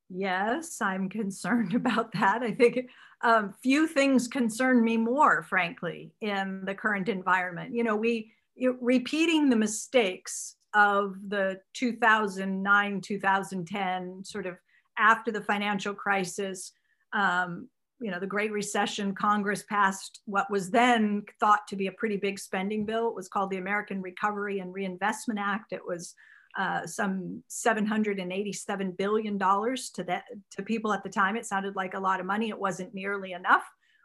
[0.09, 2.43] Yes, I'm concerned about that.
[2.43, 2.89] I think
[3.21, 7.73] um, few things concern me more, frankly, in the current environment.
[7.73, 14.55] You know, we you, repeating the mistakes of the 2009 2010 sort of
[14.99, 16.71] after the financial crisis
[17.13, 17.67] um,
[17.99, 22.17] you know the great recession congress passed what was then thought to be a pretty
[22.17, 23.09] big spending bill.
[23.09, 25.73] It was called the american recovery and reinvestment act.
[25.73, 26.13] It was
[26.57, 31.35] uh, some 787 billion dollars to that to people at the time.
[31.35, 32.49] It sounded like a lot of money.
[32.49, 33.63] It wasn't nearly enough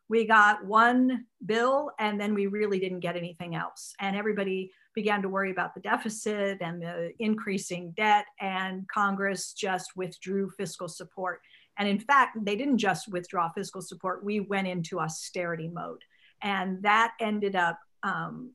[0.09, 5.23] we got one bill and then we really didn't get anything else and everybody began
[5.23, 11.41] to worry about the deficit and the increasing debt, and Congress just withdrew fiscal support.
[11.79, 16.03] And in fact, they didn't just withdraw fiscal support, we went into austerity mode.
[16.43, 18.53] And that ended up um,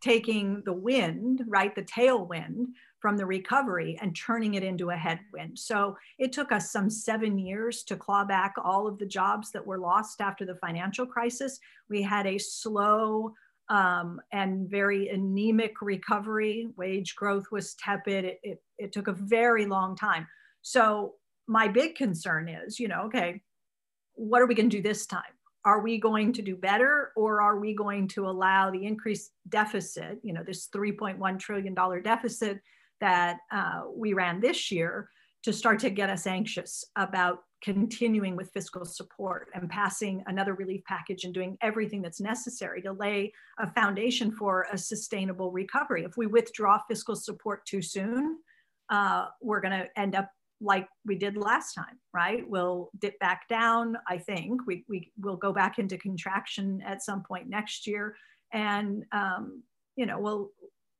[0.00, 2.66] taking the wind, right, the tailwind
[3.00, 5.58] from the recovery and turning it into a headwind.
[5.58, 9.66] So it took us some seven years to claw back all of the jobs that
[9.66, 11.58] were lost after the financial crisis.
[11.88, 13.32] We had a slow
[13.70, 16.68] um, and very anemic recovery.
[16.76, 18.24] Wage growth was tepid.
[18.24, 20.26] It, it, it took a very long time.
[20.62, 21.14] So
[21.46, 23.42] my big concern is, you know, okay,
[24.14, 25.22] what are we going to do this time?
[25.64, 30.18] Are we going to do better or are we going to allow the increased deficit,
[30.22, 32.60] you know, this $3.1 trillion deficit
[33.00, 35.08] that uh, we ran this year
[35.42, 40.82] to start to get us anxious about continuing with fiscal support and passing another relief
[40.86, 46.04] package and doing everything that's necessary to lay a foundation for a sustainable recovery.
[46.04, 48.38] If we withdraw fiscal support too soon,
[48.88, 50.30] uh, we're going to end up
[50.60, 52.46] like we did last time, right?
[52.46, 53.96] We'll dip back down.
[54.06, 58.14] I think we, we will go back into contraction at some point next year,
[58.52, 59.62] and um,
[59.96, 60.50] you know we'll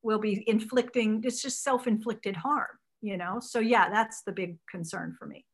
[0.02, 1.22] we'll be inflicting.
[1.24, 2.68] It's just self-inflicted harm,
[3.00, 3.40] you know.
[3.40, 5.44] So yeah, that's the big concern for me.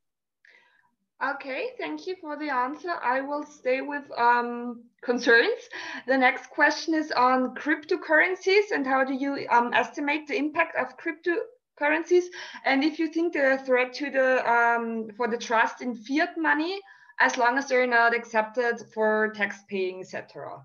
[1.25, 2.91] Okay, thank you for the answer.
[3.03, 5.63] I will stay with um, concerns.
[6.07, 10.99] The next question is on cryptocurrencies and how do you um, estimate the impact of
[10.99, 12.25] cryptocurrencies?
[12.67, 16.81] And if you think they're threat to the um, for the trust in fiat money,
[17.19, 20.63] as long as they're not accepted for tax paying, etc.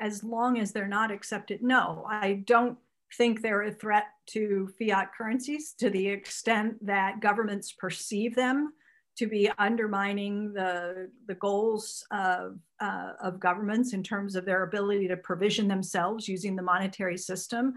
[0.00, 2.78] As long as they're not accepted, no, I don't
[3.16, 8.72] think they're a threat to fiat currencies to the extent that governments perceive them
[9.16, 15.08] to be undermining the, the goals of, uh, of governments in terms of their ability
[15.08, 17.74] to provision themselves using the monetary system.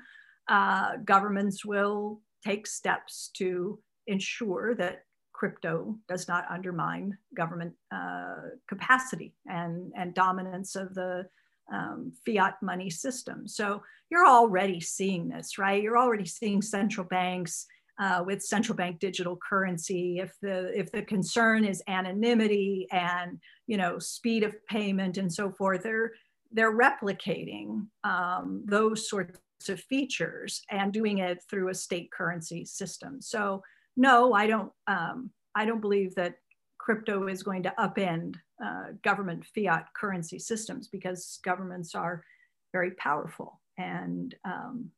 [0.48, 8.36] Uh, governments will take steps to ensure that crypto does not undermine government uh,
[8.68, 11.26] capacity and, and dominance of the
[11.74, 13.47] um, fiat money system.
[13.47, 15.82] So you're already seeing this, right?
[15.82, 17.66] You're already seeing central banks
[17.99, 20.20] uh, with central bank digital currency.
[20.20, 25.51] If the if the concern is anonymity and you know speed of payment and so
[25.51, 26.12] forth, they're
[26.51, 29.39] they're replicating um, those sorts
[29.70, 33.22] of features and doing it through a state currency system.
[33.22, 33.62] So
[33.95, 34.72] no, I don't.
[34.88, 36.36] Um, I don't believe that
[36.82, 42.24] crypto is going to upend uh, government fiat currency systems because governments are
[42.72, 44.90] very powerful and um,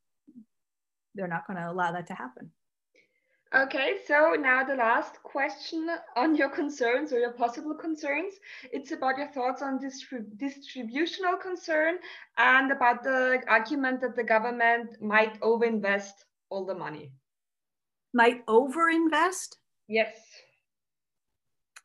[1.13, 2.49] they're not going to allow that to happen.
[3.53, 8.33] Okay, so now the last question on your concerns or your possible concerns.
[8.71, 11.99] It's about your thoughts on distrib distributional concern
[12.39, 16.13] and about the argument that the government might overinvest
[16.49, 17.11] all the money?
[18.11, 19.57] Might overinvest?
[19.87, 20.17] Yes.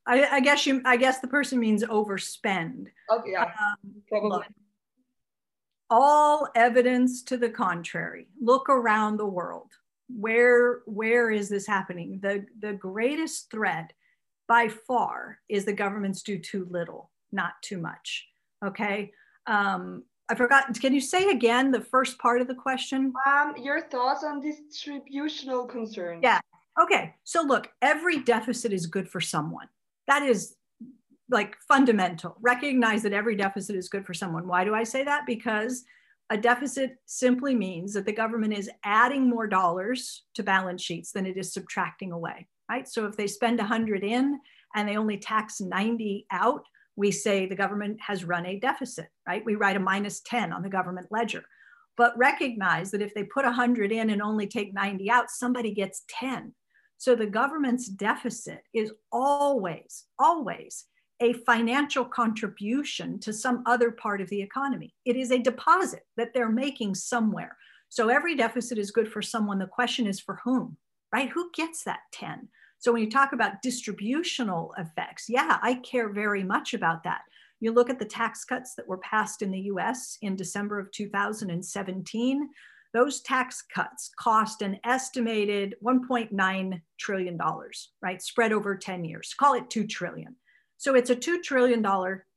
[0.09, 0.81] I, I, guess you.
[0.85, 2.87] I guess the person means overspend.
[3.13, 4.31] Okay, yeah, um, probably.
[4.31, 4.47] Look,
[5.91, 8.29] all evidence to the contrary.
[8.41, 9.71] Look around the world.
[10.09, 12.21] Where where is this happening?
[12.23, 13.93] The the greatest threat
[14.49, 18.27] by far is the governments do too little, not too much.
[18.65, 19.13] Okay.
[19.47, 20.79] Um, I forgot.
[20.81, 23.13] Can you say again the first part of the question?
[23.27, 26.21] Um, your thoughts on distributional concerns.
[26.23, 26.41] Yeah.
[26.83, 27.15] Okay.
[27.25, 29.69] So look, every deficit is good for someone.
[30.09, 30.57] That is
[31.31, 32.37] like fundamental.
[32.41, 34.49] Recognize that every deficit is good for someone.
[34.49, 35.27] Why do I say that?
[35.27, 35.85] Because
[36.31, 41.27] a deficit simply means that the government is adding more dollars to balance sheets than
[41.27, 42.89] it is subtracting away, right?
[42.89, 44.39] So if they spend 100 in
[44.75, 46.65] and they only tax 90 out,
[46.97, 49.45] we say the government has run a deficit, right?
[49.45, 51.45] We write a minus 10 on the government ledger.
[51.97, 56.05] But recognize that if they put 100 in and only take 90 out, somebody gets
[56.09, 56.55] 10.
[56.99, 60.85] So the government's deficit is always, always
[61.21, 64.95] a financial contribution to some other part of the economy.
[65.05, 67.57] It is a deposit that they're making somewhere.
[67.89, 69.59] So every deficit is good for someone.
[69.59, 70.77] The question is for whom,
[71.13, 71.31] right?
[71.31, 72.49] Who gets that 10?
[72.79, 77.23] So when you talk about distributional effects, yeah, I care very much about that.
[77.61, 80.91] You look at the tax cuts that were passed in the US in December of
[80.93, 82.49] 2017,
[82.95, 87.41] those tax cuts cost an estimated $1.9 trillion,
[88.03, 88.23] right?
[88.23, 90.37] Spread over 10 years, call it 2 trillion.
[90.79, 91.85] So it's a $2 trillion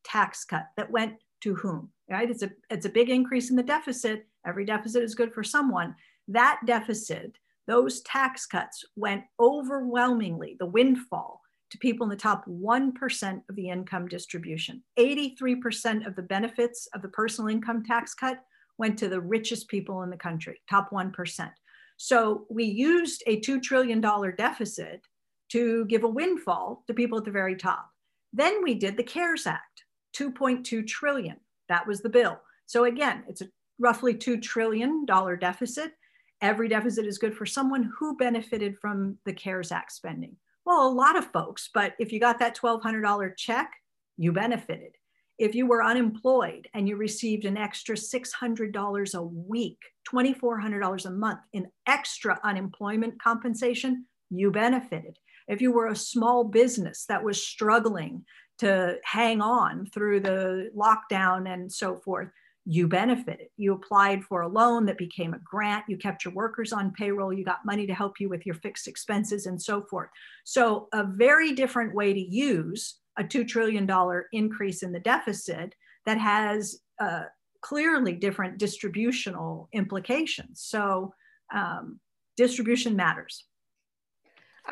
[0.03, 2.29] tax cut that went to whom, right?
[2.29, 4.27] It's a, it's a big increase in the deficit.
[4.45, 5.95] Every deficit is good for someone.
[6.27, 7.37] That deficit
[7.67, 13.69] those tax cuts went overwhelmingly, the windfall, to people in the top 1% of the
[13.69, 14.83] income distribution.
[14.99, 18.43] 83% of the benefits of the personal income tax cut
[18.81, 21.51] went to the richest people in the country, top 1%.
[21.95, 25.05] So we used a $2 trillion deficit
[25.51, 27.89] to give a windfall to people at the very top.
[28.33, 29.85] Then we did the CARES Act,
[30.17, 31.37] 2.2 trillion.
[31.69, 32.41] That was the bill.
[32.65, 35.93] So again, it's a roughly $2 trillion deficit
[36.41, 40.35] every deficit is good for someone who benefited from the CARES Act spending.
[40.65, 43.71] Well, a lot of folks, but if you got that $1,200 check,
[44.17, 44.95] you benefited.
[45.41, 51.39] If you were unemployed and you received an extra $600 a week, $2,400 a month
[51.53, 55.17] in extra unemployment compensation, you benefited.
[55.47, 58.23] If you were a small business that was struggling
[58.59, 62.29] to hang on through the lockdown and so forth,
[62.67, 63.47] you benefited.
[63.57, 67.33] You applied for a loan that became a grant, you kept your workers on payroll,
[67.33, 70.11] you got money to help you with your fixed expenses and so forth.
[70.43, 73.89] So, a very different way to use a $2 trillion
[74.31, 77.23] increase in the deficit that has uh,
[77.61, 80.61] clearly different distributional implications.
[80.61, 81.13] So,
[81.53, 81.99] um,
[82.37, 83.45] distribution matters.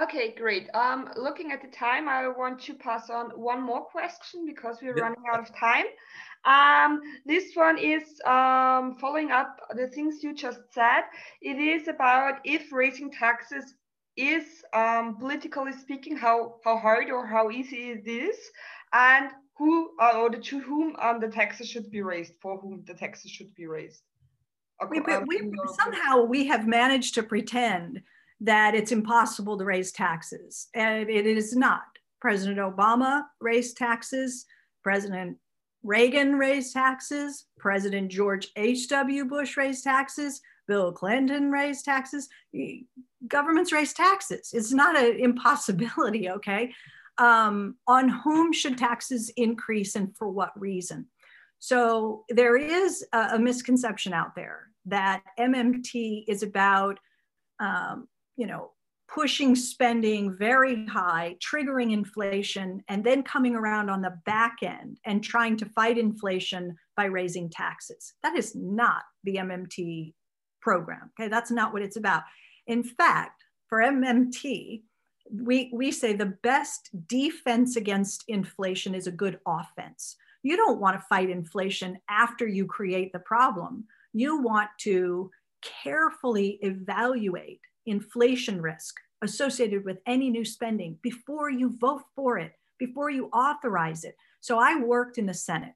[0.01, 0.69] Okay, great.
[0.75, 4.95] Um, looking at the time, I want to pass on one more question because we're
[4.95, 5.01] yep.
[5.01, 5.85] running out of time.
[6.45, 11.01] Um, this one is um, following up the things you just said.
[11.41, 13.73] It is about if raising taxes
[14.19, 18.37] is um, politically speaking how how hard or how easy it is,
[18.93, 22.83] and who uh, or the, to whom um, the taxes should be raised, for whom
[22.85, 24.01] the taxes should be raised.
[24.89, 28.01] We, we, somehow we have managed to pretend
[28.39, 31.83] that it's impossible to raise taxes, and it is not.
[32.21, 34.45] President Obama raised taxes.
[34.83, 35.37] President
[35.83, 39.25] Reagan raised taxes, President George H.W.
[39.25, 42.29] Bush raised taxes, Bill Clinton raised taxes.
[43.27, 44.51] Governments raise taxes.
[44.53, 46.73] It's not an impossibility, okay?
[47.17, 51.07] Um, on whom should taxes increase and for what reason?
[51.57, 56.99] So there is a, a misconception out there that MMT is about,
[57.59, 58.07] um,
[58.37, 58.71] you know,
[59.13, 65.23] pushing spending very high, triggering inflation, and then coming around on the back end and
[65.23, 68.13] trying to fight inflation by raising taxes.
[68.23, 70.13] That is not the MMT
[70.61, 71.11] program.
[71.19, 72.23] Okay, that's not what it's about.
[72.67, 74.81] In fact, for MMT,
[75.31, 80.15] we, we say the best defense against inflation is a good offense.
[80.41, 83.85] You don't want to fight inflation after you create the problem.
[84.13, 85.29] You want to
[85.61, 93.09] carefully evaluate inflation risk associated with any new spending before you vote for it, before
[93.09, 94.15] you authorize it.
[94.39, 95.73] So I worked in the Senate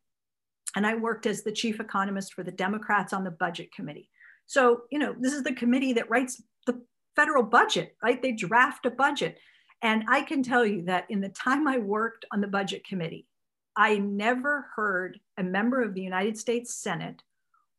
[0.75, 4.09] and I worked as the chief economist for the Democrats on the budget committee.
[4.45, 6.81] So, you know, this is the committee that writes the
[7.15, 8.21] federal budget, right?
[8.21, 9.37] They draft a budget.
[9.81, 13.27] And I can tell you that in the time I worked on the budget committee,
[13.75, 17.21] I never heard a member of the United States Senate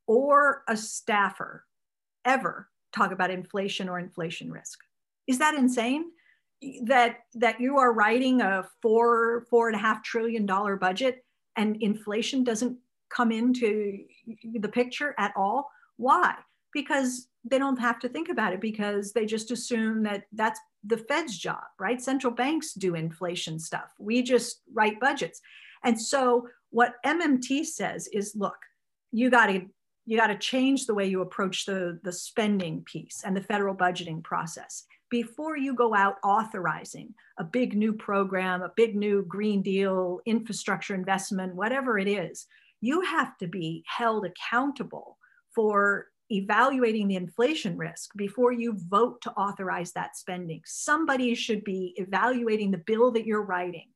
[0.07, 1.65] or a staffer
[2.25, 4.81] ever talk about inflation or inflation risk.
[5.27, 6.07] Is that insane?
[6.85, 11.25] That that you are writing a four four and a half trillion dollar budget
[11.57, 12.79] and inflation doesn't
[13.11, 14.05] come into
[14.61, 15.71] the picture at all?
[15.97, 16.35] Why?
[16.75, 20.99] Because they don't have to think about it because they just assume that that's the
[20.99, 22.01] Fed's job, right?
[22.01, 23.93] Central banks do inflation stuff.
[23.99, 25.41] We just write budgets.
[25.85, 28.57] And so what MMT says is look,
[29.13, 29.67] you got to
[30.07, 33.75] you got to change the way you approach the, the spending piece and the federal
[33.75, 39.63] budgeting process before you go out authorizing a big new program, a big new Green
[39.63, 42.47] Deal, infrastructure investment, whatever it is,
[42.81, 45.17] you have to be held accountable
[45.55, 50.63] for evaluating the inflation risk before you vote to authorize that spending.
[50.65, 53.89] Somebody should be evaluating the bill that you're writing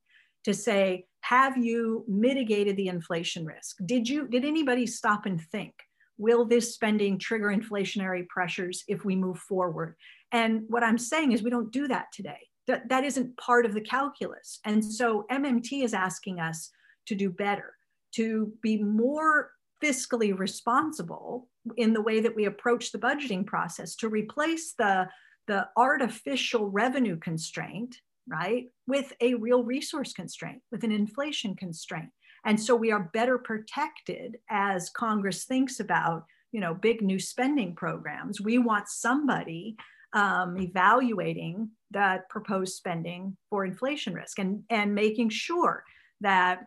[0.45, 3.77] to say, have you mitigated the inflation risk?
[3.85, 5.75] Did you did anybody stop and think,
[6.17, 9.97] will this spending trigger inflationary pressures if we move forward?
[10.33, 12.39] And what I'm saying is we don't do that today.
[12.67, 14.61] That, that isn't part of the calculus.
[14.65, 16.71] And so MMT is asking us
[17.07, 17.75] to do better,
[18.17, 19.51] to be more
[19.83, 25.09] fiscally responsible in the way that we approach the budgeting process to replace the,
[25.47, 27.97] the artificial revenue constraint,
[28.27, 32.11] right, with a real resource constraint, with an inflation constraint.
[32.45, 37.75] And so we are better protected as Congress thinks about, you know, big new spending
[37.75, 38.41] programs.
[38.41, 39.77] We want somebody
[40.13, 45.85] um, evaluating that proposed spending for inflation risk and, and making sure
[46.21, 46.67] that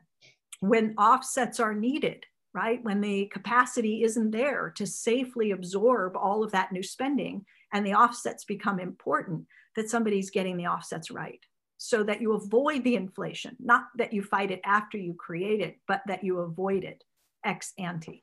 [0.59, 2.83] when offsets are needed, right?
[2.83, 7.93] When the capacity isn't there to safely absorb all of that new spending and the
[7.93, 9.45] offsets become important,
[9.75, 11.39] that somebody's getting the offsets right
[11.77, 15.77] so that you avoid the inflation, not that you fight it after you create it,
[15.87, 17.03] but that you avoid it
[17.43, 18.21] ex ante.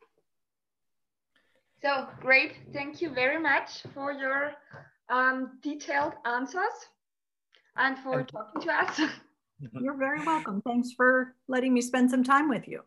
[1.83, 2.53] So great.
[2.73, 4.53] Thank you very much for your
[5.09, 6.63] um, detailed answers
[7.77, 9.01] and for talking to us.
[9.81, 10.63] You're very welcome.
[10.63, 12.83] Thanks for letting me spend some time with you.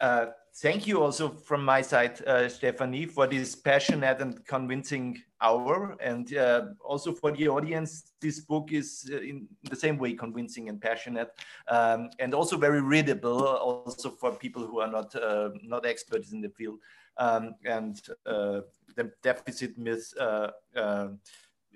[0.00, 0.26] Uh,
[0.56, 5.96] thank you also from my side, uh, Stephanie, for this passionate and convincing hour.
[6.00, 10.68] And uh, also for the audience, this book is uh, in the same way convincing
[10.68, 11.30] and passionate
[11.68, 16.40] um, and also very readable, also for people who are not, uh, not experts in
[16.40, 16.78] the field.
[17.16, 18.60] Um, and uh,
[18.96, 20.12] the deficit myth,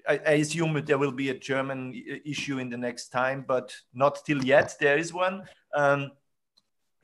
[0.08, 1.92] I, I assume there will be a German
[2.24, 4.74] issue in the next time, but not till yet.
[4.80, 5.42] There is one.
[5.74, 6.12] Um,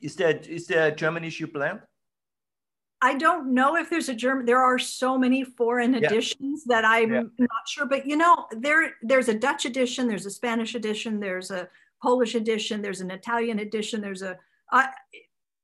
[0.01, 1.81] is there is there a German issue planned?
[3.01, 4.45] I don't know if there's a German.
[4.45, 6.07] There are so many foreign yeah.
[6.07, 7.21] editions that I'm yeah.
[7.37, 7.85] not sure.
[7.85, 11.67] But you know, there there's a Dutch edition, there's a Spanish edition, there's a
[12.01, 14.37] Polish edition, there's an Italian edition, there's a.
[14.71, 14.89] I,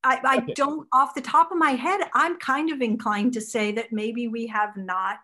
[0.04, 0.54] I, I okay.
[0.54, 2.02] don't off the top of my head.
[2.14, 5.18] I'm kind of inclined to say that maybe we have not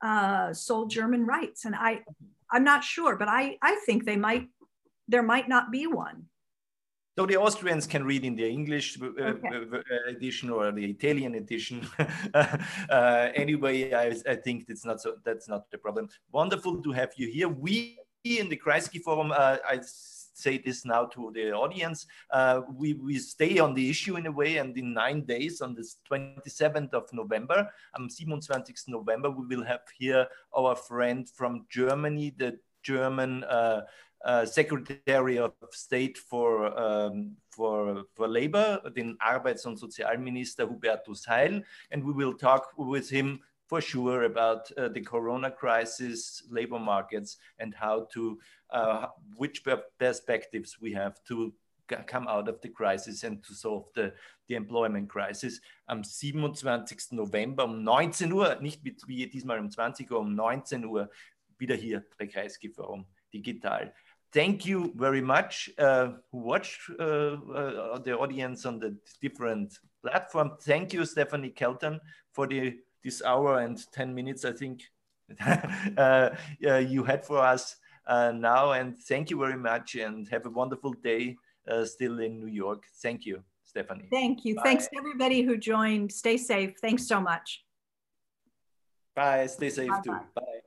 [0.00, 2.02] uh, sold German rights, and I
[2.50, 4.48] I'm not sure, but I I think they might
[5.08, 6.26] there might not be one.
[7.18, 9.48] So the Austrians can read in the English uh, okay.
[9.48, 11.86] Uh, uh, edition or the Italian edition.
[12.34, 12.56] uh,
[13.34, 15.16] anyway, I, I, think that's not so.
[15.22, 16.08] That's not the problem.
[16.32, 17.48] Wonderful to have you here.
[17.48, 19.30] We in the Kreisky Forum.
[19.30, 22.06] Uh, I say this now to the audience.
[22.30, 25.74] Uh, we we stay on the issue in a way, and in nine days, on
[25.74, 28.64] the 27th of November, am 27.
[28.88, 33.44] November, we will have here our friend from Germany, the German.
[33.44, 33.82] Uh,
[34.24, 41.64] uh, Secretary of State for, um, for, for Labor, den Arbeits- und Sozialminister Hubertus Heil,
[41.90, 47.38] and we will talk with him for sure about uh, the corona crisis, labor markets,
[47.58, 48.38] and how to,
[48.70, 49.06] uh,
[49.36, 49.62] which
[49.98, 51.52] perspectives we have to
[52.06, 54.12] come out of the crisis and to solve the,
[54.48, 55.60] the employment crisis.
[55.88, 56.84] Am 27.
[57.12, 61.10] November um 19 Uhr, nicht wie diesmal um 20 Uhr, um 19 Uhr,
[61.58, 62.26] wieder hier bei
[63.32, 63.94] Digital
[64.32, 70.52] thank you very much uh, who watched uh, uh, the audience on the different platform.
[70.60, 72.00] Thank you, Stephanie Kelton,
[72.32, 74.82] for the this hour and 10 minutes, I think,
[75.96, 76.30] uh,
[76.60, 77.76] you had for us
[78.06, 78.72] uh, now.
[78.72, 81.36] And thank you very much and have a wonderful day
[81.68, 82.84] uh, still in New York.
[83.02, 84.08] Thank you, Stephanie.
[84.10, 84.54] Thank you.
[84.54, 84.62] Bye.
[84.64, 86.12] Thanks to everybody who joined.
[86.12, 86.74] Stay safe.
[86.80, 87.64] Thanks so much.
[89.14, 89.46] Bye.
[89.46, 90.18] Stay safe bye too.
[90.34, 90.60] Bye.